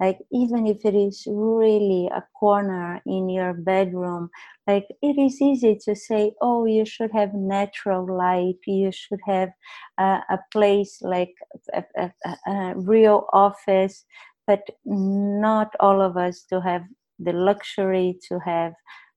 Like 0.00 0.18
even 0.32 0.66
if 0.66 0.84
it 0.84 0.94
is 0.94 1.24
really 1.26 2.08
a 2.14 2.24
corner 2.38 3.00
in 3.06 3.28
your 3.28 3.52
bedroom 3.52 4.30
like 4.66 4.86
it 5.02 5.18
is 5.18 5.42
easy 5.42 5.78
to 5.84 5.94
say 5.94 6.32
oh 6.40 6.64
you 6.64 6.86
should 6.86 7.10
have 7.12 7.34
natural 7.34 8.06
light. 8.06 8.56
You 8.66 8.92
should 8.92 9.20
have 9.26 9.50
uh, 9.98 10.20
a 10.30 10.38
place 10.52 10.98
like 11.02 11.34
a, 11.74 11.84
a, 11.96 12.50
a, 12.50 12.74
real 12.76 13.26
office. 13.32 14.04
But 14.46 14.62
not 14.84 15.74
all 15.80 16.00
of 16.00 16.16
us 16.16 16.42
to 16.50 16.60
have 16.60 16.82
the 17.22 17.32
luxury 17.32 18.18
to 18.28 18.38
have 18.40 18.72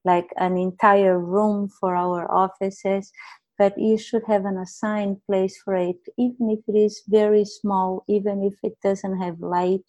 like 0.05 0.27
an 0.37 0.57
entire 0.57 1.19
room 1.19 1.69
for 1.79 1.95
our 1.95 2.29
offices 2.31 3.11
but 3.57 3.73
you 3.77 3.97
should 3.97 4.23
have 4.27 4.45
an 4.45 4.57
assigned 4.57 5.17
place 5.27 5.61
for 5.63 5.75
it. 5.75 5.95
Even 6.17 6.49
if 6.49 6.59
it 6.67 6.77
is 6.77 7.03
very 7.07 7.45
small 7.45 8.03
even 8.07 8.43
if 8.43 8.55
it 8.63 8.77
doesn't 8.83 9.19
have 9.21 9.39
light 9.39 9.85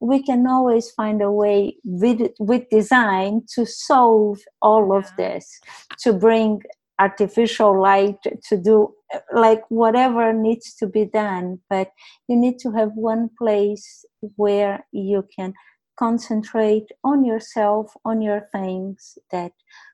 we 0.00 0.22
can 0.22 0.46
always 0.46 0.90
find 0.90 1.22
a 1.22 1.30
way 1.30 1.76
with 1.84 2.20
with 2.38 2.68
design 2.70 3.42
to 3.54 3.64
solve 3.64 4.38
all 4.60 4.96
of 4.96 5.10
this 5.16 5.60
to 5.98 6.12
bring 6.12 6.60
artificial 6.98 7.80
light 7.80 8.18
to 8.48 8.56
do 8.56 8.92
like 9.32 9.62
whatever 9.68 10.32
needs 10.32 10.74
to 10.74 10.86
be 10.86 11.04
done. 11.04 11.60
But 11.70 11.90
you 12.28 12.36
need 12.36 12.58
to 12.60 12.72
have 12.72 12.90
one 12.94 13.30
place 13.38 14.04
where 14.36 14.86
you 14.92 15.26
can 15.36 15.54
concentrate 15.98 16.88
on 17.04 17.24
yourself 17.24 17.94
on 18.04 18.20
your 18.20 18.48
things 18.52 19.18
that 19.30 19.52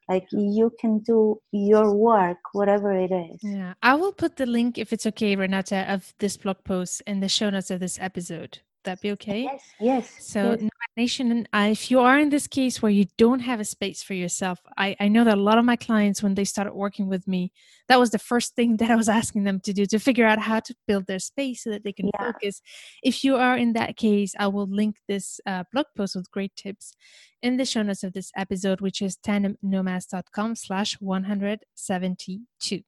like 0.08 0.26
you 0.32 0.72
can 0.80 0.98
do 0.98 1.40
your 1.52 1.94
work 1.94 2.38
whatever 2.52 2.92
it 2.92 3.12
is. 3.12 3.38
Yeah 3.42 3.74
i 3.82 3.94
will 3.94 4.12
put 4.12 4.36
the 4.36 4.46
link 4.46 4.78
if 4.78 4.92
it's 4.92 5.06
okay 5.06 5.36
renata 5.36 5.90
of 5.92 6.12
this 6.18 6.36
blog 6.36 6.62
post 6.64 7.02
in 7.06 7.20
the 7.20 7.28
show 7.28 7.50
notes 7.50 7.70
of 7.70 7.80
this 7.80 7.98
episode 8.00 8.58
that 8.84 9.00
be 9.00 9.12
okay? 9.12 9.42
Yes, 9.42 9.62
yes. 9.80 10.16
So, 10.20 10.56
yes. 10.60 10.68
Nation, 10.94 11.48
uh, 11.54 11.68
if 11.70 11.90
you 11.90 12.00
are 12.00 12.18
in 12.18 12.28
this 12.28 12.46
case 12.46 12.82
where 12.82 12.92
you 12.92 13.06
don't 13.16 13.40
have 13.40 13.60
a 13.60 13.64
space 13.64 14.02
for 14.02 14.12
yourself, 14.12 14.60
I, 14.76 14.94
I 15.00 15.08
know 15.08 15.24
that 15.24 15.38
a 15.38 15.40
lot 15.40 15.56
of 15.56 15.64
my 15.64 15.76
clients, 15.76 16.22
when 16.22 16.34
they 16.34 16.44
started 16.44 16.74
working 16.74 17.08
with 17.08 17.26
me, 17.26 17.50
that 17.88 17.98
was 17.98 18.10
the 18.10 18.18
first 18.18 18.54
thing 18.56 18.76
that 18.76 18.90
I 18.90 18.96
was 18.96 19.08
asking 19.08 19.44
them 19.44 19.58
to 19.60 19.72
do 19.72 19.86
to 19.86 19.98
figure 19.98 20.26
out 20.26 20.38
how 20.38 20.60
to 20.60 20.74
build 20.86 21.06
their 21.06 21.18
space 21.18 21.64
so 21.64 21.70
that 21.70 21.82
they 21.82 21.92
can 21.92 22.10
yeah. 22.12 22.32
focus. 22.32 22.60
If 23.02 23.24
you 23.24 23.36
are 23.36 23.56
in 23.56 23.72
that 23.72 23.96
case, 23.96 24.34
I 24.38 24.48
will 24.48 24.66
link 24.66 24.96
this 25.08 25.40
uh, 25.46 25.64
blog 25.72 25.86
post 25.96 26.14
with 26.14 26.30
great 26.30 26.54
tips 26.56 26.94
in 27.40 27.56
the 27.56 27.64
show 27.64 27.82
notes 27.82 28.04
of 28.04 28.12
this 28.12 28.30
episode, 28.36 28.82
which 28.82 29.00
is 29.00 29.16
tandemnomads.com 29.16 30.56
slash 30.56 31.00
172 31.00 32.82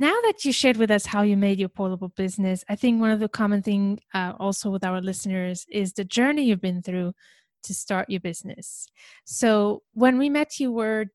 now 0.00 0.14
that 0.24 0.44
you 0.44 0.52
shared 0.52 0.76
with 0.76 0.90
us 0.90 1.06
how 1.06 1.22
you 1.22 1.36
made 1.36 1.58
your 1.58 1.68
portable 1.68 2.08
business 2.08 2.64
i 2.68 2.76
think 2.76 3.00
one 3.00 3.10
of 3.10 3.20
the 3.20 3.28
common 3.28 3.62
thing 3.62 3.98
uh, 4.14 4.32
also 4.38 4.70
with 4.70 4.84
our 4.84 5.00
listeners 5.00 5.66
is 5.70 5.92
the 5.92 6.04
journey 6.04 6.44
you've 6.44 6.60
been 6.60 6.82
through 6.82 7.12
to 7.64 7.74
start 7.74 8.08
your 8.08 8.20
business. 8.20 8.86
So 9.24 9.82
when 9.92 10.18
we 10.18 10.30
met 10.30 10.60
you 10.60 10.72
were 10.72 11.06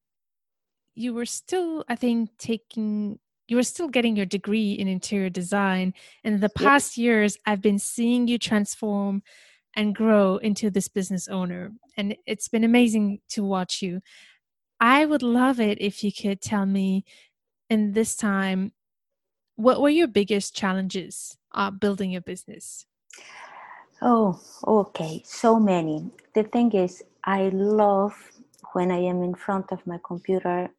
you 0.95 1.13
were 1.13 1.25
still 1.25 1.85
i 1.87 1.95
think 1.95 2.29
taking 2.37 3.19
you 3.47 3.55
were 3.55 3.63
still 3.63 3.87
getting 3.87 4.15
your 4.15 4.27
degree 4.27 4.73
in 4.73 4.87
interior 4.87 5.29
design. 5.29 5.93
And 6.23 6.39
the 6.41 6.49
past 6.49 6.97
yep. 6.97 7.03
years 7.03 7.37
i've 7.45 7.61
been 7.61 7.79
seeing 7.79 8.27
you 8.27 8.37
transform 8.37 9.23
and 9.75 9.95
grow 9.95 10.37
into 10.37 10.69
this 10.71 10.87
business 10.87 11.27
owner. 11.27 11.71
And 11.95 12.15
it's 12.25 12.47
been 12.47 12.63
amazing 12.63 13.19
to 13.29 13.43
watch 13.43 13.81
you. 13.81 14.01
I 14.79 15.05
would 15.05 15.21
love 15.21 15.59
it 15.59 15.79
if 15.79 16.03
you 16.03 16.11
could 16.11 16.41
tell 16.41 16.65
me 16.65 17.05
in 17.69 17.93
this 17.93 18.15
time, 18.15 18.73
what 19.55 19.81
were 19.81 19.89
your 19.89 20.07
biggest 20.07 20.55
challenges 20.55 21.37
uh, 21.53 21.71
building 21.71 22.11
your 22.11 22.21
business? 22.21 22.85
Oh, 24.01 24.39
okay. 24.65 25.21
So 25.25 25.59
many. 25.59 26.09
The 26.33 26.43
thing 26.43 26.71
is, 26.71 27.03
I 27.23 27.49
love 27.49 28.13
when 28.73 28.91
I 28.91 28.99
am 28.99 29.21
in 29.23 29.35
front 29.35 29.71
of 29.71 29.85
my 29.85 29.99
computer 30.05 30.69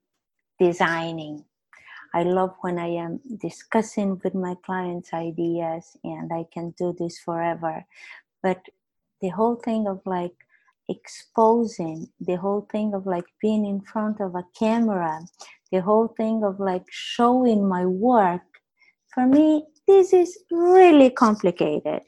designing. 0.59 1.45
I 2.15 2.23
love 2.23 2.55
when 2.63 2.79
I 2.79 2.89
am 2.89 3.21
discussing 3.41 4.21
with 4.25 4.35
my 4.35 4.57
clients 4.65 5.13
ideas 5.13 5.97
and 6.03 6.33
I 6.33 6.47
can 6.53 6.71
do 6.77 6.95
this 6.99 7.19
forever. 7.19 7.85
But 8.43 8.65
the 9.21 9.29
whole 9.29 9.57
thing 9.57 9.87
of 9.87 10.01
like 10.07 10.35
exposing, 10.91 12.09
the 12.21 12.37
whole 12.37 12.67
thing 12.73 12.95
of 12.95 13.07
like 13.07 13.27
being 13.41 13.65
in 13.65 13.81
front 13.81 14.21
of 14.21 14.35
a 14.35 14.45
camera, 14.59 15.21
the 15.73 15.81
whole 15.81 16.09
thing 16.09 16.43
of 16.45 16.59
like 16.59 16.85
showing 16.91 17.69
my 17.69 17.87
work 17.87 18.43
for 19.15 19.27
me 19.27 19.65
this 19.87 20.13
is 20.13 20.39
really 20.51 21.11
complicated. 21.11 22.03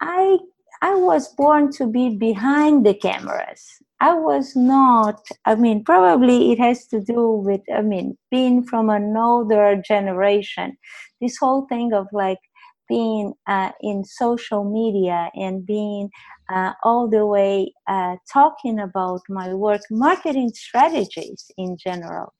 I 0.00 0.38
i 0.82 0.94
was 0.94 1.28
born 1.36 1.70
to 1.78 1.86
be 1.86 2.16
behind 2.16 2.84
the 2.84 2.94
cameras. 2.94 3.62
I 4.00 4.14
was 4.14 4.56
not 4.56 5.20
i 5.46 5.54
mean 5.54 5.84
probably 5.84 6.50
it 6.52 6.58
has 6.58 6.86
to 6.88 7.00
do 7.00 7.20
with 7.46 7.60
i 7.72 7.82
mean 7.82 8.18
being 8.30 8.64
from 8.64 8.90
an 8.90 9.16
older 9.16 9.80
generation. 9.92 10.76
This 11.20 11.36
whole 11.38 11.66
thing 11.66 11.92
of 11.92 12.08
like 12.12 12.42
being 12.88 13.32
uh, 13.46 13.70
in 13.80 14.04
social 14.04 14.64
media 14.64 15.30
and 15.34 15.64
being 15.64 16.10
uh, 16.52 16.72
all 16.84 17.08
the 17.08 17.26
way 17.26 17.72
uh, 17.88 18.16
talking 18.32 18.78
about 18.80 19.20
my 19.28 19.54
work 19.54 19.82
marketing 19.90 20.50
strategies 20.54 21.50
in 21.56 21.76
general 21.76 22.32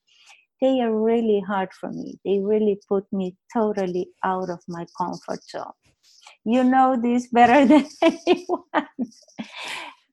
they 0.62 0.80
are 0.80 0.94
really 0.94 1.40
hard 1.40 1.70
for 1.74 1.90
me. 1.90 2.20
They 2.24 2.38
really 2.38 2.80
put 2.88 3.04
me 3.12 3.36
totally 3.52 4.10
out 4.24 4.48
of 4.48 4.60
my 4.68 4.86
comfort 4.96 5.42
zone. 5.50 5.72
you 6.44 6.64
know 6.64 6.96
this 7.02 7.28
better 7.28 7.66
than 7.72 7.86
anyone. 8.02 8.88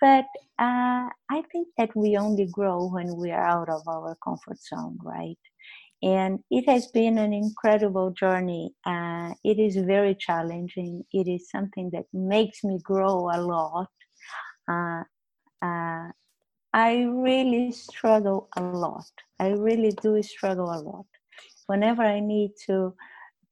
but 0.01 0.25
uh, 0.59 1.05
I 1.37 1.43
think 1.51 1.67
that 1.77 1.95
we 1.95 2.17
only 2.17 2.47
grow 2.51 2.87
when 2.89 3.15
we 3.17 3.31
are 3.31 3.43
out 3.45 3.69
of 3.69 3.81
our 3.87 4.17
comfort 4.23 4.59
zone, 4.59 4.97
right? 5.03 5.37
And 6.01 6.39
it 6.49 6.69
has 6.69 6.87
been 6.87 7.17
an 7.17 7.33
incredible 7.33 8.11
journey. 8.11 8.73
Uh, 8.85 9.33
it 9.43 9.59
is 9.59 9.75
very 9.75 10.15
challenging. 10.15 11.03
It 11.11 11.27
is 11.27 11.49
something 11.49 11.89
that 11.91 12.05
makes 12.13 12.63
me 12.63 12.79
grow 12.81 13.29
a 13.33 13.39
lot. 13.41 13.89
Uh, 14.67 15.03
uh 15.61 16.11
I 16.71 17.01
really 17.01 17.71
struggle 17.71 18.47
a 18.55 18.61
lot. 18.61 19.09
I 19.39 19.49
really 19.49 19.91
do 20.03 20.21
struggle 20.21 20.71
a 20.71 20.79
lot. 20.79 21.07
Whenever 21.65 22.03
I 22.03 22.19
need 22.19 22.51
to 22.67 22.95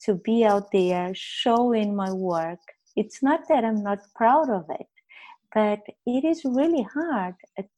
to 0.02 0.14
be 0.16 0.46
out 0.46 0.72
there 0.72 1.12
showing 1.16 1.96
my 1.96 2.12
work, 2.12 2.60
it's 2.96 3.24
not 3.24 3.48
that 3.50 3.66
I'm 3.66 3.82
not 3.82 4.00
proud 4.16 4.50
of 4.50 4.66
it, 4.70 4.88
but 5.58 5.82
it 6.06 6.24
is 6.24 6.39
really 6.46 6.86
hard 6.98 7.36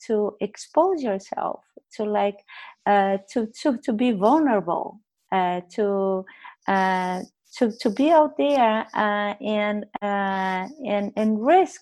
to 0.07 0.15
expose 0.41 1.01
yourself 1.01 1.61
to 1.95 2.03
like 2.03 2.39
uh, 2.85 3.17
to, 3.31 3.47
to 3.61 3.77
to 3.85 3.93
be 3.93 4.11
vulnerable, 4.11 4.99
uh, 5.31 5.61
to 5.75 6.25
uh, 6.67 7.21
to, 7.57 7.71
to 7.81 7.89
be 7.89 8.11
out 8.11 8.37
there 8.37 8.85
uh, 8.93 9.33
and, 9.41 9.85
uh, 10.01 10.67
and, 10.85 11.11
and 11.15 11.43
risk 11.43 11.81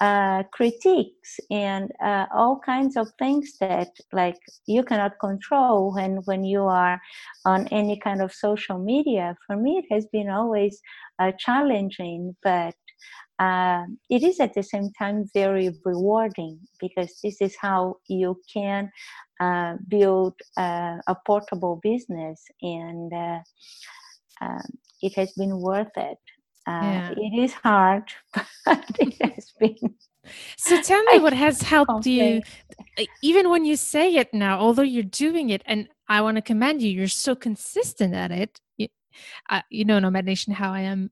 uh, 0.00 0.42
critiques 0.52 1.40
and 1.50 1.90
uh, 2.04 2.26
all 2.34 2.60
kinds 2.64 2.96
of 2.96 3.08
things 3.18 3.56
that 3.60 3.88
like 4.12 4.38
you 4.66 4.82
cannot 4.82 5.18
control 5.18 5.94
when, 5.94 6.16
when 6.26 6.44
you 6.44 6.62
are 6.62 7.00
on 7.46 7.66
any 7.68 7.98
kind 7.98 8.20
of 8.20 8.32
social 8.32 8.78
media. 8.78 9.34
For 9.46 9.56
me, 9.56 9.78
it 9.78 9.94
has 9.94 10.06
been 10.12 10.28
always 10.28 10.78
uh, 11.18 11.32
challenging, 11.38 12.36
but 12.42 12.74
uh, 13.38 13.84
it 14.10 14.22
is 14.22 14.40
at 14.40 14.54
the 14.54 14.62
same 14.62 14.90
time 14.98 15.24
very 15.32 15.70
rewarding 15.84 16.58
because 16.80 17.20
this 17.22 17.40
is 17.40 17.56
how 17.60 17.96
you 18.08 18.40
can 18.52 18.90
build 19.88 20.34
a 20.56 21.16
portable 21.26 21.78
business 21.82 22.44
and 22.62 23.12
um, 24.40 24.62
it 25.02 25.14
has 25.14 25.32
been 25.32 25.60
worth 25.60 25.96
it. 25.96 26.18
Uh, 26.66 26.82
yeah. 26.82 27.14
It 27.16 27.42
is 27.42 27.52
hard, 27.52 28.04
but 28.66 28.84
it 28.98 29.14
has 29.22 29.52
been. 29.58 29.76
So 30.58 30.82
tell 30.82 31.02
me 31.04 31.20
what 31.20 31.32
has 31.32 31.62
helped 31.62 32.04
you, 32.04 32.42
even 33.22 33.48
when 33.48 33.64
you 33.64 33.76
say 33.76 34.14
it 34.16 34.34
now, 34.34 34.58
although 34.58 34.82
you're 34.82 35.02
doing 35.02 35.48
it, 35.48 35.62
and 35.64 35.88
I 36.06 36.20
want 36.20 36.36
to 36.36 36.42
commend 36.42 36.82
you, 36.82 36.90
you're 36.90 37.08
so 37.08 37.34
consistent 37.34 38.12
at 38.12 38.30
it. 38.30 38.60
You, 38.76 38.88
uh, 39.48 39.62
you 39.70 39.86
know, 39.86 39.98
Nomad 39.98 40.26
Nation, 40.26 40.52
how 40.52 40.70
I 40.70 40.80
am 40.80 41.10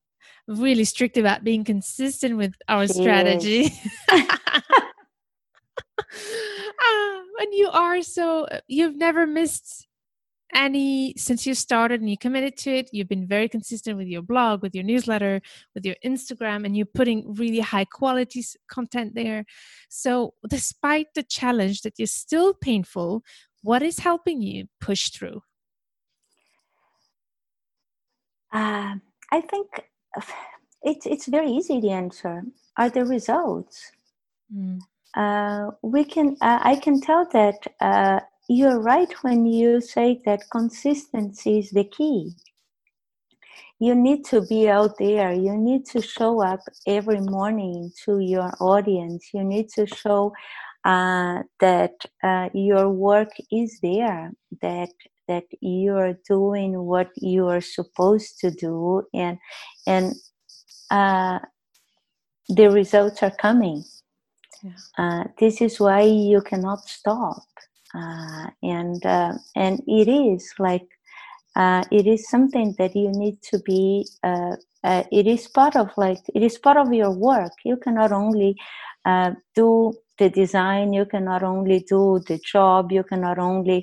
really 0.49 0.85
strict 0.85 1.17
about 1.17 1.45
being 1.45 1.65
consistent 1.65 2.37
with 2.37 2.55
our 2.69 2.87
strategy. 2.87 3.73
uh, 4.11 4.23
and 7.41 7.53
you 7.53 7.69
are 7.73 8.03
so, 8.03 8.47
you've 8.69 8.97
never 8.97 9.27
missed 9.27 9.87
any 10.55 11.13
since 11.17 11.47
you 11.47 11.55
started 11.55 12.01
and 12.01 12.09
you 12.09 12.17
committed 12.17 12.57
to 12.57 12.71
it. 12.71 12.89
You've 12.93 13.09
been 13.09 13.27
very 13.27 13.49
consistent 13.49 13.99
with 13.99 14.07
your 14.07 14.23
blog 14.23 14.63
with 14.63 14.75
your 14.75 14.85
newsletter 14.85 15.41
with 15.75 15.85
your 15.85 15.97
instagram 16.05 16.65
and 16.65 16.77
you're 16.77 16.87
putting 16.87 17.35
really 17.35 17.61
high 17.61 17.85
quality 17.85 18.45
content 18.69 19.15
there. 19.15 19.45
So 19.89 20.35
despite 20.49 21.09
the 21.15 21.25
challenge 21.25 21.83
that 21.83 21.95
is 21.99 22.13
still 22.13 22.55
painful 22.55 23.23
what 23.63 23.83
is 23.83 23.99
helping 23.99 24.43
you 24.43 24.67
push 24.81 25.11
through? 25.11 25.43
Uh, 28.53 28.95
i 29.33 29.41
think 29.41 29.67
it's 30.83 31.07
it's 31.07 31.27
very 31.27 31.51
easy 31.51 31.81
to 31.81 31.89
answer 31.89 32.43
are 32.77 32.91
the 32.91 33.05
results 33.05 33.91
mm. 34.55 34.79
uh, 35.17 35.71
we 35.83 36.05
can 36.05 36.37
uh, 36.41 36.61
i 36.63 36.77
can 36.77 37.01
tell 37.01 37.27
that 37.33 37.59
uh, 37.81 38.21
you're 38.49 38.81
right 38.81 39.13
when 39.23 39.45
you 39.45 39.81
say 39.81 40.21
that 40.25 40.49
consistency 40.51 41.59
is 41.59 41.71
the 41.71 41.85
key. 41.85 42.33
You 43.79 43.95
need 43.95 44.25
to 44.27 44.43
be 44.43 44.69
out 44.69 44.97
there. 44.99 45.33
You 45.33 45.57
need 45.57 45.85
to 45.87 46.01
show 46.01 46.43
up 46.43 46.61
every 46.87 47.21
morning 47.21 47.93
to 48.05 48.21
your 48.21 48.53
audience. 48.61 49.31
You 49.35 49.45
need 49.45 49.69
to 49.71 49.87
show 49.87 50.33
uh, 50.85 51.43
that 51.61 51.95
uh, 52.23 52.49
your 52.55 52.89
work 52.89 53.31
is 53.51 53.79
there, 53.83 54.33
that 54.63 54.91
that 55.29 55.45
you're 55.61 56.15
doing 56.29 56.81
what 56.83 57.11
you 57.17 57.47
are 57.47 57.61
supposed 57.61 58.39
to 58.41 58.51
do, 58.51 59.03
and 59.15 59.39
and 59.87 60.15
uh, 60.91 61.39
the 62.49 62.71
results 62.71 63.23
are 63.23 63.35
coming. 63.37 63.85
Yeah. 64.63 64.73
Uh, 64.99 65.25
this 65.39 65.61
is 65.61 65.79
why 65.79 66.03
you 66.03 66.41
cannot 66.41 66.89
stop 66.89 67.43
uh, 67.95 68.47
and 68.63 69.05
uh, 69.05 69.33
and 69.55 69.83
it 69.87 70.09
is 70.09 70.53
like 70.59 70.87
uh, 71.55 71.85
it 71.91 72.07
is 72.07 72.29
something 72.29 72.75
that 72.79 72.95
you 72.95 73.11
need 73.11 73.41
to 73.43 73.59
be 73.61 74.07
uh, 74.23 74.57
uh, 74.85 75.05
it 75.13 75.27
is 75.27 75.49
part 75.49 75.77
of 75.77 75.91
like 75.97 76.21
it 76.35 76.43
is 76.43 76.59
part 76.59 76.77
of 76.77 76.93
your 76.93 77.11
work 77.11 77.53
you 77.65 77.77
cannot 77.77 78.13
only 78.13 78.57
uh, 79.05 79.33
do 79.55 79.93
the 80.19 80.31
design 80.31 80.93
you 80.93 81.05
cannot 81.07 81.43
only 81.43 81.81
do 81.89 82.21
the 82.27 82.39
job 82.39 82.93
you 82.93 83.03
cannot 83.05 83.39
only 83.39 83.83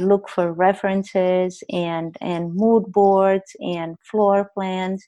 look 0.00 0.28
for 0.28 0.52
references 0.52 1.62
and 1.72 2.16
and 2.20 2.54
mood 2.54 2.84
boards 2.92 3.56
and 3.60 3.96
floor 4.10 4.50
plans. 4.54 5.04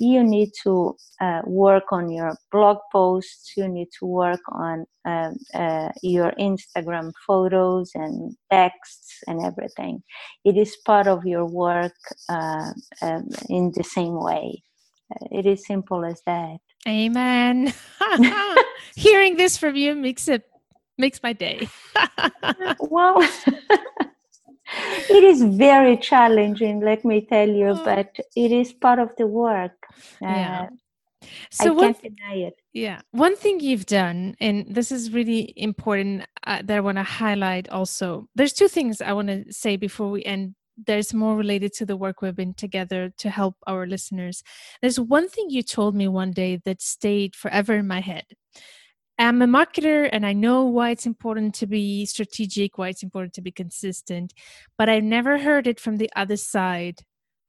You 0.00 0.22
need 0.22 0.50
to 0.62 0.96
uh, 1.20 1.42
work 1.46 1.92
on 1.92 2.10
your 2.10 2.36
blog 2.52 2.78
posts 2.92 3.54
you 3.56 3.68
need 3.68 3.88
to 3.98 4.06
work 4.06 4.40
on 4.52 4.86
uh, 5.04 5.32
uh, 5.54 5.90
your 6.02 6.32
instagram 6.38 7.12
photos 7.26 7.90
and 7.94 8.36
texts 8.52 9.20
and 9.26 9.44
everything. 9.44 10.02
It 10.44 10.56
is 10.56 10.76
part 10.86 11.08
of 11.08 11.26
your 11.26 11.46
work 11.46 11.96
uh, 12.28 12.72
um, 13.02 13.28
in 13.48 13.72
the 13.76 13.84
same 13.84 14.14
way. 14.22 14.62
It 15.32 15.46
is 15.46 15.66
simple 15.66 16.04
as 16.04 16.22
that 16.26 16.58
amen 16.86 17.72
hearing 18.96 19.36
this 19.36 19.56
from 19.56 19.76
you 19.76 19.94
makes 19.94 20.28
it 20.28 20.44
makes 20.96 21.22
my 21.22 21.32
day 21.32 21.68
well 22.80 23.20
it 25.08 25.24
is 25.24 25.42
very 25.42 25.96
challenging 25.96 26.80
let 26.80 27.04
me 27.04 27.20
tell 27.20 27.48
you 27.48 27.68
oh. 27.68 27.84
but 27.84 28.16
it 28.36 28.52
is 28.52 28.72
part 28.72 28.98
of 28.98 29.10
the 29.16 29.26
work 29.26 29.72
yeah. 30.20 30.68
Uh, 30.70 30.74
so 31.50 31.66
I 31.66 31.70
one, 31.70 31.94
can't 31.94 32.16
deny 32.16 32.34
it. 32.34 32.54
Yeah. 32.72 33.00
One 33.10 33.36
thing 33.36 33.60
you've 33.60 33.86
done, 33.86 34.36
and 34.40 34.66
this 34.68 34.92
is 34.92 35.12
really 35.12 35.52
important 35.56 36.24
uh, 36.46 36.62
that 36.64 36.76
I 36.76 36.80
want 36.80 36.98
to 36.98 37.02
highlight 37.02 37.68
also. 37.68 38.28
There's 38.34 38.52
two 38.52 38.68
things 38.68 39.00
I 39.00 39.12
want 39.12 39.28
to 39.28 39.52
say 39.52 39.76
before 39.76 40.10
we 40.10 40.24
end. 40.24 40.54
There's 40.86 41.12
more 41.12 41.36
related 41.36 41.72
to 41.74 41.86
the 41.86 41.96
work 41.96 42.22
we've 42.22 42.36
been 42.36 42.54
together 42.54 43.12
to 43.18 43.30
help 43.30 43.56
our 43.66 43.86
listeners. 43.86 44.42
There's 44.80 45.00
one 45.00 45.28
thing 45.28 45.50
you 45.50 45.62
told 45.62 45.94
me 45.94 46.08
one 46.08 46.32
day 46.32 46.60
that 46.64 46.80
stayed 46.80 47.34
forever 47.34 47.74
in 47.74 47.86
my 47.86 48.00
head. 48.00 48.24
I'm 49.18 49.42
a 49.42 49.46
marketer 49.46 50.08
and 50.12 50.24
I 50.24 50.32
know 50.32 50.64
why 50.64 50.90
it's 50.90 51.06
important 51.06 51.54
to 51.56 51.66
be 51.66 52.06
strategic, 52.06 52.78
why 52.78 52.88
it's 52.88 53.02
important 53.02 53.32
to 53.34 53.42
be 53.42 53.50
consistent, 53.50 54.32
but 54.76 54.88
I 54.88 55.00
never 55.00 55.38
heard 55.38 55.66
it 55.66 55.80
from 55.80 55.96
the 55.96 56.08
other 56.14 56.36
side 56.36 57.00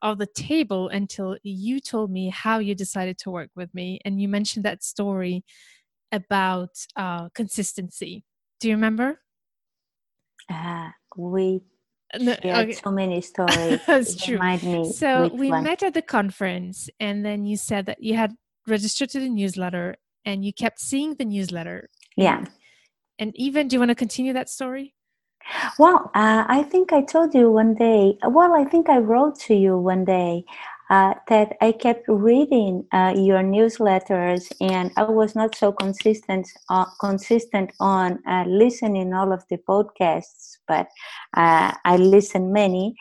of 0.02 0.18
the 0.18 0.26
table 0.26 0.88
until 0.90 1.38
you 1.44 1.80
told 1.80 2.12
me 2.12 2.30
how 2.30 2.60
you 2.60 2.74
decided 2.74 3.18
to 3.20 3.30
work 3.30 3.50
with 3.56 3.74
me 3.74 4.00
and 4.06 4.22
you 4.22 4.28
mentioned 4.28 4.66
that 4.66 4.84
story 4.84 5.44
about 6.12 6.70
uh, 6.96 7.30
consistency 7.30 8.24
do 8.60 8.70
you 8.70 8.76
remember 8.76 9.20
uh, 10.52 10.90
we 11.16 11.62
no, 12.18 12.34
okay. 12.34 12.72
so 12.84 12.92
many 12.92 13.22
stories. 13.22 13.80
That's 13.86 14.16
true. 14.16 14.40
so 14.94 15.30
we 15.34 15.50
one. 15.50 15.64
met 15.64 15.84
at 15.84 15.94
the 15.94 16.02
conference 16.02 16.90
and 17.00 17.26
then 17.26 17.46
you 17.46 17.58
said 17.58 17.86
that 17.88 18.02
you 18.02 18.16
had 18.16 18.36
registered 18.68 19.10
to 19.10 19.20
the 19.20 19.30
newsletter 19.30 19.96
and 20.26 20.46
you 20.46 20.54
kept 20.54 20.80
seeing 20.80 21.16
the 21.16 21.26
newsletter. 21.26 21.90
Yeah. 22.16 22.46
And 23.18 23.32
even 23.36 23.68
do 23.68 23.76
you 23.76 23.80
want 23.80 23.90
to 23.90 23.96
continue 23.96 24.34
that 24.34 24.50
story? 24.50 24.96
Well, 25.78 26.12
uh, 26.14 26.46
I 26.48 26.64
think 26.64 26.94
I 26.94 27.02
told 27.02 27.34
you 27.34 27.52
one 27.52 27.74
day, 27.74 28.18
well, 28.28 28.54
I 28.54 28.66
think 28.66 28.90
I 28.90 29.00
wrote 29.00 29.40
to 29.42 29.56
you 29.56 29.78
one 29.78 30.06
day 30.06 30.46
uh, 30.90 31.14
that 31.28 31.56
I 31.62 31.72
kept 31.72 32.08
reading 32.08 32.86
uh, 32.92 33.14
your 33.16 33.40
newsletters 33.40 34.52
and 34.60 34.92
I 34.98 35.04
was 35.04 35.36
not 35.36 35.56
so 35.56 35.72
consistent, 35.72 36.48
uh, 36.70 36.86
consistent 37.00 37.72
on 37.80 38.20
uh, 38.28 38.46
listening 38.48 39.14
all 39.14 39.32
of 39.32 39.44
the 39.50 39.58
podcasts, 39.58 40.58
but 40.70 40.88
uh, 41.36 41.74
I 41.84 41.98
listened 41.98 42.54
many. 42.54 42.96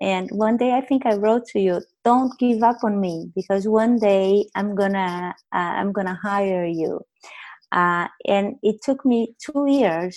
and 0.00 0.30
one 0.30 0.56
day 0.58 0.72
I 0.72 0.82
think 0.82 1.06
I 1.06 1.14
wrote 1.14 1.46
to 1.52 1.58
you, 1.58 1.80
don't 2.04 2.38
give 2.38 2.62
up 2.62 2.84
on 2.84 3.00
me 3.00 3.32
because 3.34 3.66
one 3.66 3.98
day 3.98 4.46
I'm 4.54 4.74
gonna, 4.76 5.34
I'm 5.52 5.92
gonna 5.92 6.18
hire 6.22 6.66
you. 6.66 7.00
and 7.72 8.56
it 8.62 8.82
took 8.82 9.04
me 9.04 9.34
two 9.40 9.66
years 9.66 10.16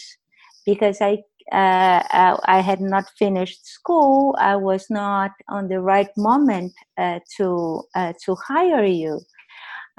because 0.65 1.01
I 1.01 1.23
uh, 1.51 2.03
uh, 2.13 2.37
I 2.45 2.59
had 2.61 2.79
not 2.79 3.05
finished 3.17 3.65
school. 3.65 4.35
I 4.39 4.55
was 4.55 4.85
not 4.89 5.31
on 5.47 5.67
the 5.67 5.81
right 5.81 6.09
moment 6.15 6.73
uh, 6.97 7.19
to 7.37 7.81
uh, 7.95 8.13
to 8.25 8.35
hire 8.35 8.85
you. 8.85 9.21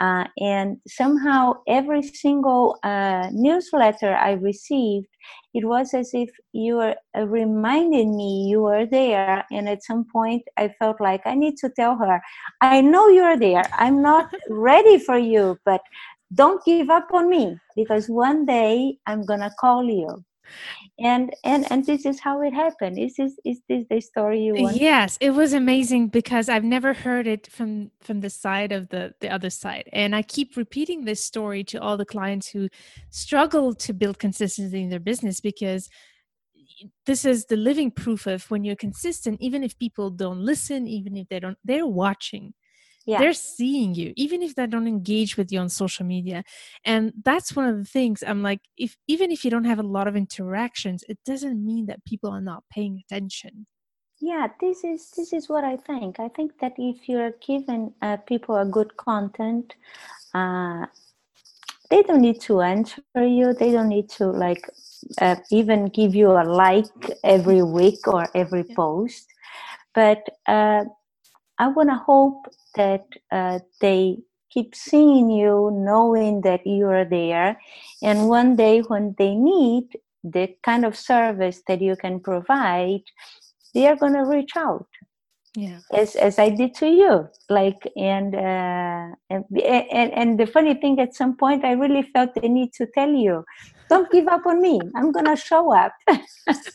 Uh, 0.00 0.24
and 0.38 0.78
somehow, 0.88 1.52
every 1.68 2.02
single 2.02 2.78
uh, 2.82 3.28
newsletter 3.32 4.14
I 4.14 4.32
received, 4.32 5.08
it 5.52 5.66
was 5.66 5.92
as 5.92 6.10
if 6.14 6.30
you 6.52 6.76
were 6.76 6.96
reminding 7.14 8.16
me 8.16 8.46
you 8.48 8.62
were 8.62 8.86
there. 8.86 9.44
And 9.50 9.68
at 9.68 9.84
some 9.84 10.06
point, 10.10 10.42
I 10.56 10.70
felt 10.78 11.00
like 11.00 11.20
I 11.26 11.34
need 11.34 11.58
to 11.58 11.68
tell 11.68 11.96
her, 11.96 12.20
I 12.62 12.80
know 12.80 13.08
you're 13.08 13.36
there. 13.36 13.64
I'm 13.74 14.00
not 14.00 14.34
ready 14.48 14.98
for 14.98 15.18
you, 15.18 15.58
but 15.66 15.82
don't 16.32 16.64
give 16.64 16.88
up 16.90 17.08
on 17.12 17.28
me 17.28 17.58
because 17.76 18.08
one 18.08 18.46
day 18.46 18.96
I'm 19.06 19.26
gonna 19.26 19.52
call 19.60 19.84
you 19.84 20.24
and 20.98 21.34
and 21.44 21.70
and 21.70 21.84
this 21.84 22.04
is 22.06 22.20
how 22.20 22.42
it 22.42 22.52
happened. 22.52 22.98
Is 22.98 23.16
this 23.16 23.34
is 23.44 23.60
this 23.68 23.84
the 23.90 24.00
story 24.00 24.42
you 24.42 24.54
want? 24.54 24.76
Yes 24.76 25.18
it 25.20 25.30
was 25.30 25.52
amazing 25.52 26.08
because 26.08 26.48
i've 26.48 26.64
never 26.64 26.92
heard 26.92 27.26
it 27.26 27.46
from 27.50 27.90
from 28.00 28.20
the 28.20 28.30
side 28.30 28.72
of 28.72 28.88
the 28.88 29.14
the 29.20 29.28
other 29.28 29.50
side. 29.50 29.88
And 29.92 30.14
i 30.14 30.22
keep 30.22 30.56
repeating 30.56 31.04
this 31.04 31.22
story 31.24 31.64
to 31.64 31.80
all 31.80 31.96
the 31.96 32.04
clients 32.04 32.48
who 32.48 32.68
struggle 33.10 33.74
to 33.74 33.92
build 33.92 34.18
consistency 34.18 34.82
in 34.82 34.90
their 34.90 35.00
business 35.00 35.40
because 35.40 35.88
this 37.06 37.24
is 37.24 37.46
the 37.46 37.56
living 37.56 37.90
proof 37.90 38.26
of 38.26 38.50
when 38.50 38.64
you're 38.64 38.76
consistent 38.76 39.40
even 39.40 39.62
if 39.62 39.78
people 39.78 40.10
don't 40.10 40.40
listen 40.40 40.86
even 40.86 41.16
if 41.16 41.28
they 41.28 41.40
don't 41.40 41.58
they're 41.64 41.86
watching 41.86 42.54
yeah. 43.06 43.18
they're 43.18 43.32
seeing 43.32 43.94
you 43.94 44.12
even 44.16 44.42
if 44.42 44.54
they 44.54 44.66
don't 44.66 44.86
engage 44.86 45.36
with 45.36 45.50
you 45.52 45.58
on 45.58 45.68
social 45.68 46.06
media. 46.06 46.44
And 46.84 47.12
that's 47.24 47.56
one 47.56 47.66
of 47.66 47.76
the 47.76 47.84
things 47.84 48.22
i'm 48.26 48.42
like 48.42 48.60
if 48.76 48.96
even 49.06 49.30
if 49.30 49.44
you 49.44 49.50
don't 49.50 49.64
have 49.64 49.78
a 49.78 49.90
lot 49.96 50.08
of 50.08 50.16
interactions 50.16 51.04
it 51.08 51.18
doesn't 51.24 51.64
mean 51.64 51.86
that 51.86 52.04
people 52.04 52.30
are 52.30 52.40
not 52.40 52.64
paying 52.70 53.02
attention. 53.04 53.66
Yeah 54.20 54.48
this 54.60 54.84
is 54.84 55.10
this 55.16 55.32
is 55.32 55.48
what 55.48 55.64
i 55.64 55.76
think. 55.76 56.20
I 56.20 56.28
think 56.28 56.58
that 56.60 56.74
if 56.78 57.08
you're 57.08 57.34
giving 57.46 57.92
uh, 58.02 58.18
people 58.18 58.56
a 58.56 58.66
good 58.66 58.96
content 58.96 59.74
uh, 60.34 60.86
they 61.90 62.02
don't 62.02 62.20
need 62.20 62.40
to 62.42 62.60
answer 62.60 63.02
you. 63.16 63.52
They 63.52 63.72
don't 63.72 63.88
need 63.88 64.08
to 64.10 64.26
like 64.26 64.64
uh, 65.20 65.36
even 65.50 65.86
give 65.86 66.14
you 66.14 66.30
a 66.30 66.44
like 66.44 66.86
every 67.24 67.62
week 67.62 68.06
or 68.06 68.28
every 68.34 68.64
yeah. 68.66 68.74
post. 68.76 69.26
But 69.92 70.22
uh, 70.46 70.84
I 71.60 71.68
want 71.68 71.90
to 71.90 71.96
hope 71.96 72.46
that 72.74 73.04
uh, 73.30 73.58
they 73.82 74.16
keep 74.50 74.74
seeing 74.74 75.30
you, 75.30 75.70
knowing 75.72 76.40
that 76.40 76.66
you 76.66 76.86
are 76.88 77.04
there. 77.04 77.60
And 78.02 78.28
one 78.28 78.56
day, 78.56 78.80
when 78.80 79.14
they 79.18 79.34
need 79.34 79.84
the 80.24 80.56
kind 80.62 80.84
of 80.84 80.96
service 80.96 81.62
that 81.68 81.80
you 81.80 81.96
can 81.96 82.20
provide, 82.20 83.04
they 83.74 83.86
are 83.86 83.96
going 83.96 84.14
to 84.14 84.24
reach 84.36 84.56
out. 84.56 84.88
Yeah. 85.54 85.80
As, 85.92 86.16
as 86.16 86.38
I 86.38 86.48
did 86.50 86.74
to 86.76 86.86
you, 86.86 87.28
like 87.48 87.82
and, 87.96 88.34
uh, 88.34 89.06
and 89.28 89.44
and 89.50 90.12
and 90.20 90.40
the 90.40 90.46
funny 90.46 90.74
thing, 90.74 90.98
at 91.00 91.14
some 91.14 91.36
point, 91.36 91.64
I 91.64 91.72
really 91.72 92.04
felt 92.14 92.34
the 92.34 92.48
need 92.48 92.72
to 92.74 92.86
tell 92.94 93.10
you, 93.10 93.44
don't 93.90 94.10
give 94.10 94.28
up 94.28 94.46
on 94.46 94.62
me. 94.62 94.80
I'm 94.94 95.10
gonna 95.10 95.36
show 95.36 95.74
up. 95.74 95.92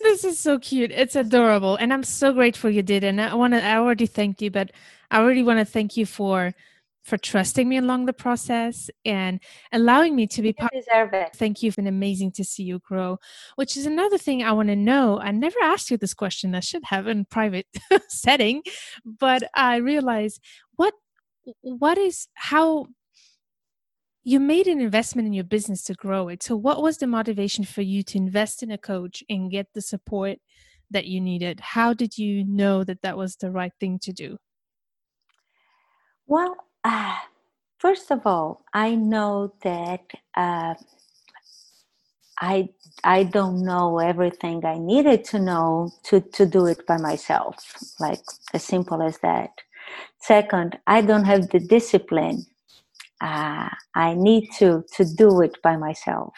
this 0.01 0.23
is 0.23 0.37
so 0.37 0.59
cute. 0.59 0.91
It's 0.91 1.15
adorable, 1.15 1.77
and 1.77 1.91
I'm 1.93 2.03
so 2.03 2.33
grateful 2.33 2.69
you 2.69 2.83
did. 2.83 3.03
And 3.03 3.19
I 3.19 3.33
want 3.33 3.53
to. 3.53 3.63
I 3.63 3.77
already 3.77 4.05
thanked 4.05 4.41
you, 4.41 4.51
but 4.51 4.71
I 5.09 5.21
really 5.21 5.41
want 5.41 5.59
to 5.59 5.65
thank 5.65 5.97
you 5.97 6.05
for 6.05 6.53
for 7.03 7.17
trusting 7.17 7.69
me 7.69 7.77
along 7.77 8.07
the 8.07 8.13
process 8.13 8.89
and 9.05 9.39
allowing 9.71 10.15
me 10.15 10.25
to 10.25 10.41
be 10.41 10.51
part. 10.51 10.71
deserve 10.73 11.13
it. 11.13 11.29
Thank 11.35 11.61
you. 11.61 11.67
It's 11.67 11.75
been 11.75 11.87
amazing 11.87 12.31
to 12.33 12.43
see 12.43 12.63
you 12.63 12.79
grow. 12.79 13.17
Which 13.55 13.77
is 13.77 13.85
another 13.85 14.17
thing 14.17 14.43
I 14.43 14.51
want 14.51 14.69
to 14.69 14.75
know. 14.75 15.19
I 15.19 15.31
never 15.31 15.59
asked 15.63 15.89
you 15.89 15.97
this 15.97 16.15
question. 16.15 16.53
I 16.53 16.59
should 16.59 16.83
have 16.85 17.07
in 17.07 17.25
private 17.25 17.67
setting, 18.09 18.61
but 19.05 19.43
I 19.55 19.77
realize 19.77 20.39
what 20.75 20.93
what 21.61 21.97
is 21.97 22.27
how 22.33 22.87
you 24.27 24.39
made 24.39 24.67
an 24.67 24.81
investment 24.81 25.27
in 25.27 25.33
your 25.33 25.43
business 25.43 25.83
to 25.83 25.93
grow 25.93 26.27
it. 26.29 26.41
So 26.41 26.55
what 26.55 26.81
was 26.81 26.97
the 26.97 27.05
motivation 27.05 27.63
for 27.63 27.83
you 27.83 28.01
to 28.03 28.17
invest 28.17 28.63
in 28.63 28.71
a 28.71 28.77
coach 28.77 29.23
and 29.29 29.51
get 29.51 29.67
the 29.73 29.81
support 29.81 30.39
that 30.89 31.05
you 31.05 31.21
needed? 31.21 31.59
How 31.59 31.93
did 31.93 32.17
you 32.17 32.43
know 32.43 32.83
that 32.83 33.03
that 33.03 33.17
was 33.17 33.35
the 33.35 33.51
right 33.51 33.71
thing 33.79 33.99
to 33.99 34.11
do? 34.11 34.37
Well, 36.25 36.57
uh, 36.83 37.17
first 37.77 38.09
of 38.09 38.25
all, 38.25 38.65
I 38.73 38.95
know 38.95 39.53
that 39.61 40.01
uh, 40.35 40.73
I 42.39 42.69
I 43.03 43.23
don't 43.25 43.63
know 43.63 43.99
everything 43.99 44.65
I 44.65 44.79
needed 44.79 45.23
to 45.25 45.39
know 45.39 45.91
to 46.05 46.19
to 46.19 46.47
do 46.47 46.65
it 46.65 46.87
by 46.87 46.97
myself. 46.97 47.55
Like 47.99 48.23
as 48.55 48.63
simple 48.63 49.03
as 49.03 49.19
that. 49.19 49.51
Second, 50.19 50.79
I 50.87 51.01
don't 51.01 51.25
have 51.25 51.49
the 51.49 51.59
discipline. 51.59 52.47
Uh, 53.21 53.69
I 53.95 54.13
need 54.15 54.49
to 54.59 54.83
to 54.95 55.05
do 55.05 55.41
it 55.41 55.57
by 55.63 55.77
myself. 55.77 56.33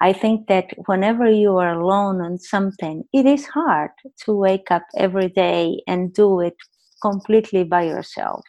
I 0.00 0.12
think 0.12 0.48
that 0.48 0.66
whenever 0.86 1.30
you 1.30 1.56
are 1.56 1.80
alone 1.80 2.20
on 2.20 2.38
something, 2.38 3.04
it 3.12 3.26
is 3.26 3.46
hard 3.46 3.90
to 4.24 4.34
wake 4.36 4.70
up 4.70 4.82
every 4.96 5.28
day 5.28 5.82
and 5.86 6.12
do 6.12 6.40
it 6.40 6.56
completely 7.00 7.64
by 7.64 7.84
yourself. 7.84 8.42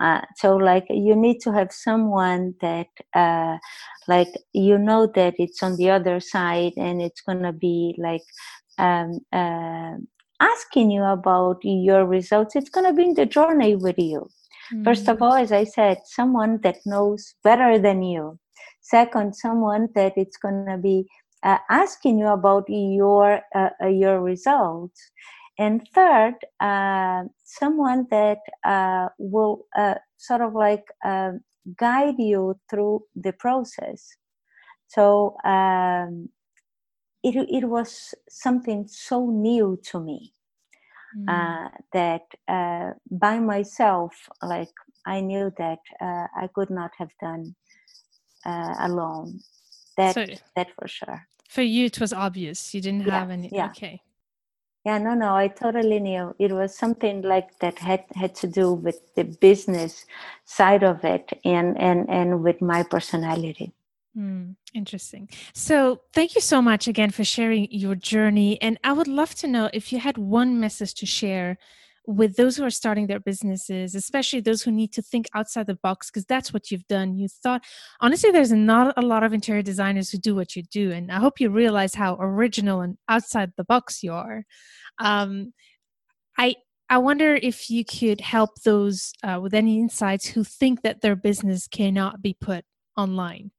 Uh, 0.00 0.20
so 0.36 0.56
like 0.56 0.86
you 0.90 1.14
need 1.14 1.40
to 1.40 1.52
have 1.52 1.72
someone 1.72 2.54
that 2.60 2.88
uh, 3.14 3.56
like 4.08 4.28
you 4.52 4.76
know 4.76 5.06
that 5.14 5.34
it's 5.38 5.62
on 5.62 5.76
the 5.76 5.90
other 5.90 6.18
side 6.20 6.72
and 6.76 7.00
it's 7.00 7.20
gonna 7.20 7.52
be 7.52 7.94
like 7.98 8.22
um, 8.78 9.20
uh, 9.32 9.94
asking 10.40 10.90
you 10.90 11.02
about 11.04 11.58
your 11.62 12.04
results 12.06 12.56
it's 12.56 12.70
gonna 12.70 12.92
be 12.92 13.04
in 13.04 13.14
the 13.14 13.24
journey 13.24 13.76
with 13.76 13.98
you 13.98 14.28
mm-hmm. 14.72 14.84
first 14.84 15.08
of 15.08 15.18
mm. 15.18 15.22
all 15.22 15.34
as 15.34 15.52
i 15.52 15.64
said 15.64 15.98
someone 16.04 16.58
that 16.62 16.76
knows 16.84 17.34
better 17.42 17.78
than 17.78 18.02
you 18.02 18.38
second 18.80 19.34
someone 19.34 19.88
that 19.94 20.12
it's 20.16 20.36
gonna 20.36 20.78
be 20.78 21.06
uh, 21.42 21.58
asking 21.68 22.18
you 22.18 22.28
about 22.28 22.64
your 22.68 23.40
uh, 23.54 23.70
uh, 23.82 23.86
your 23.86 24.20
results 24.20 25.10
and 25.58 25.86
third 25.94 26.34
uh, 26.60 27.22
someone 27.44 28.06
that 28.10 28.38
uh, 28.64 29.08
will 29.18 29.66
uh, 29.76 29.94
sort 30.16 30.40
of 30.40 30.54
like 30.54 30.84
uh, 31.04 31.32
guide 31.76 32.18
you 32.18 32.58
through 32.68 33.02
the 33.14 33.32
process 33.32 34.16
so 34.88 35.36
um, 35.44 36.28
it, 37.22 37.36
it 37.50 37.64
was 37.66 38.14
something 38.28 38.86
so 38.86 39.30
new 39.30 39.78
to 39.82 40.00
me 40.00 40.33
mm. 41.16 41.70
that 41.92 42.22
uh, 42.48 42.90
by 43.10 43.38
myself 43.38 44.12
like 44.42 44.74
i 45.06 45.20
knew 45.20 45.52
that 45.58 45.80
uh, 46.00 46.26
i 46.42 46.48
could 46.54 46.70
not 46.70 46.90
have 46.98 47.10
done 47.20 47.54
alone. 48.80 49.40
That 49.96 50.14
so, 50.14 50.26
that 50.56 50.68
for 50.76 50.88
sure. 50.88 51.26
for 51.48 51.62
you 51.62 51.86
it 51.86 52.00
was 52.00 52.12
obvious. 52.12 52.74
You 52.74 52.80
didn't 52.80 53.08
have 53.08 53.28
yeah, 53.28 53.34
any 53.34 53.48
yeah. 53.52 53.66
okay. 53.68 54.00
Yeah 54.84 54.98
no 54.98 55.14
no 55.14 55.34
i 55.34 55.48
totally 55.48 56.00
knew. 56.00 56.34
It 56.38 56.52
was 56.52 56.76
something 56.76 57.22
like 57.22 57.58
that 57.60 57.78
had 57.78 58.04
had 58.14 58.34
to 58.36 58.46
do 58.46 58.72
with 58.72 59.14
the 59.14 59.24
business 59.24 60.04
side 60.44 60.82
of 60.82 61.04
it 61.04 61.38
and 61.44 61.78
and 61.78 62.10
and 62.10 62.42
with 62.42 62.60
my 62.60 62.82
personality 62.82 63.72
mm, 64.16 64.54
interesting 64.74 65.28
so 65.54 66.00
thank 66.12 66.34
you 66.34 66.40
so 66.40 66.62
much 66.62 66.88
again 66.88 67.10
for 67.10 67.24
sharing 67.24 67.66
your 67.70 67.94
journey 67.94 68.60
and 68.62 68.78
i 68.84 68.92
would 68.92 69.08
love 69.08 69.34
to 69.34 69.46
know 69.46 69.68
if 69.72 69.92
you 69.92 69.98
had 69.98 70.18
one 70.18 70.60
message 70.60 70.94
to 70.94 71.06
share 71.06 71.58
with 72.06 72.36
those 72.36 72.56
who 72.56 72.64
are 72.64 72.70
starting 72.70 73.06
their 73.06 73.20
businesses, 73.20 73.94
especially 73.94 74.40
those 74.40 74.62
who 74.62 74.70
need 74.70 74.92
to 74.92 75.02
think 75.02 75.26
outside 75.34 75.66
the 75.66 75.76
box, 75.76 76.10
because 76.10 76.26
that's 76.26 76.52
what 76.52 76.70
you've 76.70 76.86
done. 76.86 77.16
You 77.16 77.28
thought, 77.28 77.64
honestly, 78.00 78.30
there's 78.30 78.52
not 78.52 78.92
a 78.96 79.02
lot 79.02 79.22
of 79.22 79.32
interior 79.32 79.62
designers 79.62 80.10
who 80.10 80.18
do 80.18 80.34
what 80.34 80.54
you 80.54 80.62
do. 80.62 80.92
And 80.92 81.10
I 81.10 81.18
hope 81.18 81.40
you 81.40 81.50
realize 81.50 81.94
how 81.94 82.16
original 82.20 82.82
and 82.82 82.98
outside 83.08 83.52
the 83.56 83.64
box 83.64 84.02
you 84.02 84.12
are. 84.12 84.44
Um, 84.98 85.52
I, 86.38 86.56
I 86.90 86.98
wonder 86.98 87.34
if 87.34 87.70
you 87.70 87.84
could 87.84 88.20
help 88.20 88.50
those 88.64 89.12
uh, 89.22 89.40
with 89.42 89.54
any 89.54 89.80
insights 89.80 90.26
who 90.26 90.44
think 90.44 90.82
that 90.82 91.00
their 91.00 91.16
business 91.16 91.66
cannot 91.66 92.20
be 92.20 92.36
put 92.38 92.64
online 92.96 93.50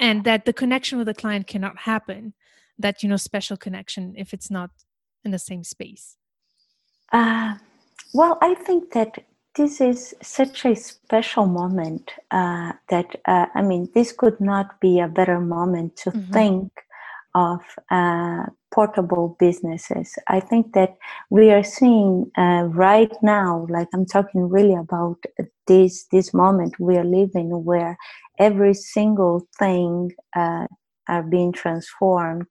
and 0.00 0.24
that 0.24 0.44
the 0.44 0.52
connection 0.52 0.98
with 0.98 1.06
the 1.06 1.14
client 1.14 1.46
cannot 1.46 1.80
happen 1.80 2.32
that 2.78 3.02
you 3.02 3.08
know 3.08 3.16
special 3.16 3.56
connection 3.56 4.14
if 4.16 4.32
it's 4.34 4.50
not 4.50 4.70
in 5.24 5.30
the 5.30 5.38
same 5.38 5.62
space 5.62 6.16
uh, 7.12 7.54
well, 8.12 8.38
I 8.40 8.54
think 8.54 8.92
that 8.92 9.24
this 9.56 9.80
is 9.80 10.14
such 10.22 10.64
a 10.64 10.76
special 10.76 11.46
moment 11.46 12.12
uh, 12.30 12.72
that, 12.88 13.16
uh, 13.26 13.46
I 13.54 13.62
mean, 13.62 13.88
this 13.94 14.12
could 14.12 14.40
not 14.40 14.80
be 14.80 15.00
a 15.00 15.08
better 15.08 15.40
moment 15.40 15.96
to 15.98 16.10
mm-hmm. 16.10 16.32
think 16.32 16.72
of 17.34 17.60
uh, 17.90 18.44
portable 18.72 19.36
businesses. 19.38 20.14
I 20.28 20.40
think 20.40 20.72
that 20.74 20.96
we 21.30 21.50
are 21.50 21.62
seeing 21.62 22.30
uh, 22.36 22.64
right 22.68 23.12
now, 23.22 23.66
like 23.68 23.88
I'm 23.94 24.06
talking 24.06 24.48
really 24.48 24.74
about 24.74 25.18
this 25.66 26.06
this 26.10 26.34
moment 26.34 26.78
we 26.80 26.96
are 26.96 27.04
living, 27.04 27.50
where 27.64 27.96
every 28.38 28.74
single 28.74 29.46
thing 29.58 30.10
uh, 30.34 30.66
are 31.08 31.22
being 31.22 31.52
transformed 31.52 32.46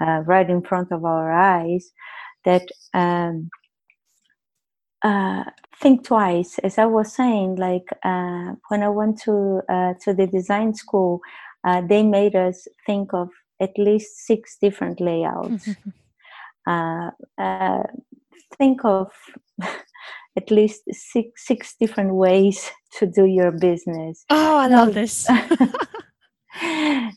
uh, 0.00 0.22
right 0.26 0.48
in 0.48 0.62
front 0.62 0.92
of 0.92 1.04
our 1.04 1.32
eyes 1.32 1.90
that 2.44 2.66
um, 2.94 3.50
uh, 5.02 5.44
think 5.80 6.04
twice 6.04 6.58
as 6.60 6.78
i 6.78 6.86
was 6.86 7.12
saying 7.12 7.54
like 7.56 7.86
uh, 8.02 8.52
when 8.68 8.82
i 8.82 8.88
went 8.88 9.20
to 9.20 9.60
to 10.02 10.14
the 10.14 10.26
design 10.26 10.74
school 10.74 11.20
they 11.88 12.02
made 12.02 12.34
us 12.34 12.66
think 12.86 13.12
of 13.12 13.28
at 13.60 13.76
least 13.78 14.26
six 14.26 14.56
different 14.60 15.00
layouts. 15.00 15.68
Uh, 16.68 17.12
uh, 17.38 17.84
think 18.58 18.84
of 18.84 19.08
at 20.36 20.50
least 20.50 20.82
six 20.90 21.46
six 21.46 21.76
different 21.78 22.14
ways 22.14 22.72
to 22.98 23.06
do 23.06 23.24
your 23.24 23.52
business. 23.52 24.24
Oh 24.30 24.56
i 24.58 24.66
love 24.66 24.92
this. 24.94 25.28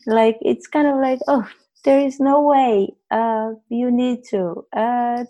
Like 0.06 0.38
it's 0.42 0.68
kind 0.68 0.86
of 0.86 0.98
like 1.00 1.18
oh 1.26 1.48
there 1.84 1.98
is 1.98 2.20
no 2.20 2.42
way 2.42 2.94
uh, 3.10 3.50
you 3.68 3.90
need 3.90 4.22
to 4.30 4.64
uh, 4.76 5.24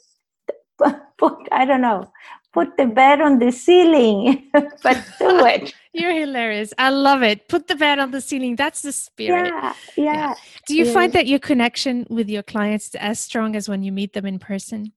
i 1.53 1.65
don't 1.65 1.83
know 1.83 2.11
put 2.53 2.77
the 2.77 2.87
bed 2.87 3.21
on 3.21 3.39
the 3.39 3.51
ceiling 3.53 4.51
but 4.83 4.99
do 5.19 5.45
it 5.47 5.75
you're 5.93 6.13
hilarious 6.13 6.73
i 6.79 6.91
love 6.91 7.23
it 7.23 7.49
put 7.49 7.69
the 7.69 7.77
bed 7.77 7.99
on 7.99 8.11
the 8.11 8.21
ceiling 8.21 8.57
that's 8.57 8.83
the 8.83 8.93
spirit 8.93 9.53
yeah 9.53 9.75
yeah, 9.97 10.05
yeah. 10.05 10.35
do 10.67 10.77
you 10.77 10.85
yeah. 10.85 10.93
find 10.93 11.13
that 11.13 11.27
your 11.27 11.39
connection 11.39 12.07
with 12.11 12.29
your 12.29 12.43
clients 12.43 12.89
is 12.89 12.95
as 12.97 13.19
strong 13.19 13.57
as 13.57 13.69
when 13.69 13.83
you 13.83 13.93
meet 13.93 14.13
them 14.13 14.27
in 14.27 14.39
person 14.39 14.93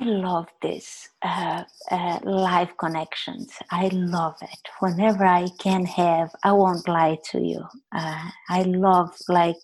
I 0.00 0.04
love 0.04 0.48
this 0.62 1.08
uh, 1.22 1.64
uh, 1.90 2.18
live 2.24 2.76
connections. 2.78 3.52
I 3.70 3.88
love 3.92 4.36
it. 4.40 4.58
Whenever 4.80 5.24
I 5.24 5.48
can 5.58 5.84
have, 5.84 6.30
I 6.42 6.52
won't 6.52 6.88
lie 6.88 7.18
to 7.30 7.40
you. 7.40 7.62
Uh, 7.94 8.30
I 8.48 8.62
love 8.62 9.14
like 9.28 9.60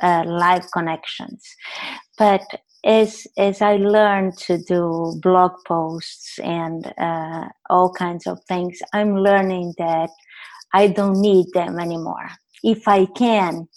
uh, 0.00 0.22
live 0.24 0.70
connections, 0.72 1.42
but 2.16 2.42
as 2.84 3.26
as 3.36 3.62
I 3.62 3.76
learn 3.76 4.32
to 4.46 4.58
do 4.58 5.14
blog 5.22 5.52
posts 5.66 6.38
and 6.40 6.92
uh, 6.98 7.48
all 7.70 7.92
kinds 7.92 8.26
of 8.26 8.42
things, 8.48 8.78
I'm 8.92 9.16
learning 9.16 9.74
that 9.78 10.10
I 10.74 10.88
don't 10.88 11.20
need 11.20 11.46
them 11.54 11.78
anymore. 11.78 12.30
If 12.62 12.88
I 12.88 13.06
can, 13.06 13.68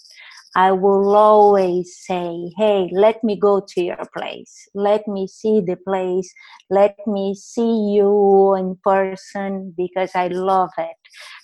I 0.56 0.72
will 0.72 1.14
always 1.14 1.98
say, 2.00 2.50
hey, 2.56 2.88
let 2.90 3.22
me 3.22 3.38
go 3.38 3.60
to 3.60 3.82
your 3.82 4.02
place. 4.16 4.66
Let 4.74 5.06
me 5.06 5.26
see 5.26 5.60
the 5.60 5.76
place. 5.76 6.32
Let 6.70 6.96
me 7.06 7.34
see 7.34 7.92
you 7.92 8.54
in 8.54 8.78
person 8.82 9.74
because 9.76 10.12
I 10.14 10.28
love 10.28 10.70
it. 10.78 10.96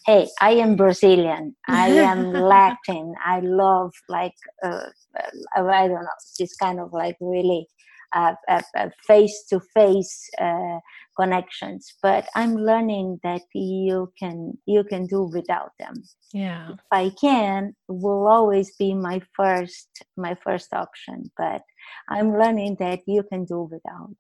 Hey, 0.06 0.28
I 0.40 0.52
am 0.52 0.76
Brazilian. 0.76 1.54
I 1.68 1.88
am 1.88 2.32
Latin. 2.32 3.14
I 3.22 3.40
love 3.40 3.92
like, 4.08 4.32
uh, 4.64 4.86
uh, 5.20 5.66
I 5.66 5.88
don't 5.88 6.04
know, 6.04 6.18
this 6.38 6.56
kind 6.56 6.80
of 6.80 6.94
like 6.94 7.16
really 7.20 7.68
face 9.06 9.44
to 9.48 9.60
face 9.74 10.28
connections 11.18 11.94
but 12.02 12.28
i'm 12.34 12.56
learning 12.56 13.18
that 13.22 13.42
you 13.54 14.12
can 14.18 14.56
you 14.66 14.82
can 14.84 15.06
do 15.06 15.22
without 15.24 15.70
them 15.78 15.94
yeah 16.32 16.70
if 16.70 16.78
i 16.90 17.10
can 17.20 17.74
will 17.88 18.26
always 18.26 18.74
be 18.76 18.94
my 18.94 19.20
first 19.34 19.88
my 20.16 20.34
first 20.42 20.72
option 20.72 21.30
but 21.36 21.62
i'm 22.08 22.36
learning 22.38 22.76
that 22.78 23.00
you 23.06 23.22
can 23.22 23.44
do 23.44 23.68
without 23.70 24.10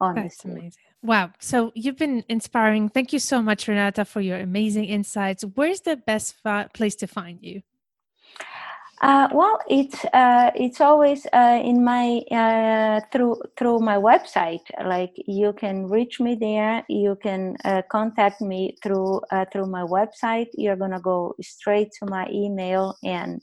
honestly. 0.00 0.28
That's 0.28 0.44
amazing. 0.44 0.82
Wow. 1.02 1.30
So 1.38 1.72
you've 1.74 1.96
been 1.96 2.24
inspiring. 2.28 2.88
Thank 2.88 3.12
you 3.12 3.18
so 3.18 3.40
much, 3.42 3.68
Renata, 3.68 4.04
for 4.04 4.20
your 4.20 4.38
amazing 4.38 4.84
insights. 4.84 5.44
Where's 5.54 5.80
the 5.80 5.96
best 5.96 6.34
fa- 6.42 6.70
place 6.72 6.96
to 6.96 7.06
find 7.06 7.38
you? 7.42 7.62
Uh, 9.00 9.28
well, 9.32 9.60
it's 9.68 10.04
uh, 10.06 10.50
it's 10.56 10.80
always 10.80 11.24
uh, 11.32 11.60
in 11.62 11.84
my 11.84 12.20
uh, 12.32 13.00
through 13.12 13.40
through 13.56 13.78
my 13.78 13.96
website. 13.96 14.62
Like 14.84 15.12
you 15.26 15.52
can 15.52 15.86
reach 15.86 16.18
me 16.18 16.34
there. 16.34 16.84
You 16.88 17.16
can 17.22 17.56
uh, 17.64 17.82
contact 17.90 18.40
me 18.40 18.76
through 18.82 19.20
uh, 19.30 19.44
through 19.52 19.66
my 19.66 19.82
website. 19.82 20.48
You're 20.54 20.76
gonna 20.76 21.00
go 21.00 21.34
straight 21.40 21.92
to 22.00 22.06
my 22.06 22.26
email, 22.32 22.96
and 23.04 23.40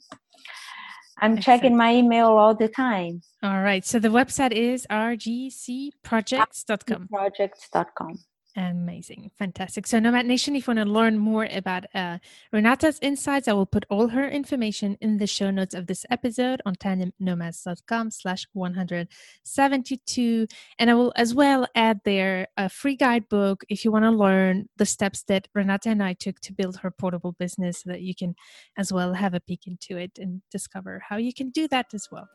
I'm 1.18 1.38
Excellent. 1.38 1.44
checking 1.44 1.74
my 1.76 1.94
email 1.94 2.26
all 2.26 2.54
the 2.54 2.68
time. 2.68 3.22
All 3.42 3.62
right. 3.62 3.84
So 3.84 3.98
the 3.98 4.08
website 4.08 4.52
is 4.52 4.86
rgcprojects.com. 4.90 7.08
Projects.com. 7.08 8.18
Amazing. 8.56 9.30
Fantastic. 9.38 9.86
So, 9.86 9.98
Nomad 9.98 10.24
Nation, 10.24 10.56
if 10.56 10.66
you 10.66 10.74
want 10.74 10.86
to 10.86 10.90
learn 10.90 11.18
more 11.18 11.46
about 11.52 11.84
uh, 11.94 12.16
Renata's 12.52 12.98
insights, 13.02 13.48
I 13.48 13.52
will 13.52 13.66
put 13.66 13.84
all 13.90 14.08
her 14.08 14.26
information 14.26 14.96
in 15.02 15.18
the 15.18 15.26
show 15.26 15.50
notes 15.50 15.74
of 15.74 15.86
this 15.86 16.06
episode 16.10 16.62
on 16.64 16.74
tandemnomads.com 16.76 18.10
slash 18.10 18.46
172. 18.54 20.46
And 20.78 20.90
I 20.90 20.94
will 20.94 21.12
as 21.16 21.34
well 21.34 21.66
add 21.74 22.00
there 22.04 22.48
a 22.56 22.70
free 22.70 22.96
guidebook 22.96 23.62
if 23.68 23.84
you 23.84 23.92
want 23.92 24.06
to 24.06 24.10
learn 24.10 24.70
the 24.78 24.86
steps 24.86 25.22
that 25.24 25.48
Renata 25.54 25.90
and 25.90 26.02
I 26.02 26.14
took 26.14 26.40
to 26.40 26.54
build 26.54 26.78
her 26.78 26.90
portable 26.90 27.32
business 27.32 27.82
so 27.82 27.90
that 27.90 28.00
you 28.00 28.14
can 28.14 28.34
as 28.78 28.90
well 28.90 29.12
have 29.12 29.34
a 29.34 29.40
peek 29.40 29.66
into 29.66 29.98
it 29.98 30.18
and 30.18 30.40
discover 30.50 31.02
how 31.06 31.18
you 31.18 31.34
can 31.34 31.50
do 31.50 31.68
that 31.68 31.92
as 31.92 32.08
well. 32.10 32.26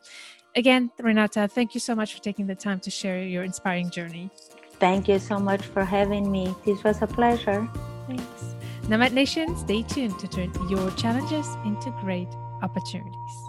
Again, 0.54 0.92
Renata, 1.00 1.48
thank 1.48 1.74
you 1.74 1.80
so 1.80 1.96
much 1.96 2.14
for 2.14 2.22
taking 2.22 2.46
the 2.46 2.54
time 2.54 2.78
to 2.80 2.90
share 2.92 3.24
your 3.24 3.42
inspiring 3.42 3.90
journey. 3.90 4.30
Thank 4.82 5.06
you 5.06 5.20
so 5.20 5.38
much 5.38 5.64
for 5.64 5.84
having 5.84 6.28
me. 6.28 6.56
This 6.64 6.82
was 6.82 7.02
a 7.02 7.06
pleasure. 7.06 7.70
Thanks. 8.08 8.56
Nomad 8.88 9.12
Nation, 9.12 9.56
stay 9.56 9.82
tuned 9.82 10.18
to 10.18 10.26
turn 10.26 10.50
your 10.68 10.90
challenges 10.96 11.46
into 11.64 11.92
great 12.00 12.26
opportunities. 12.62 13.41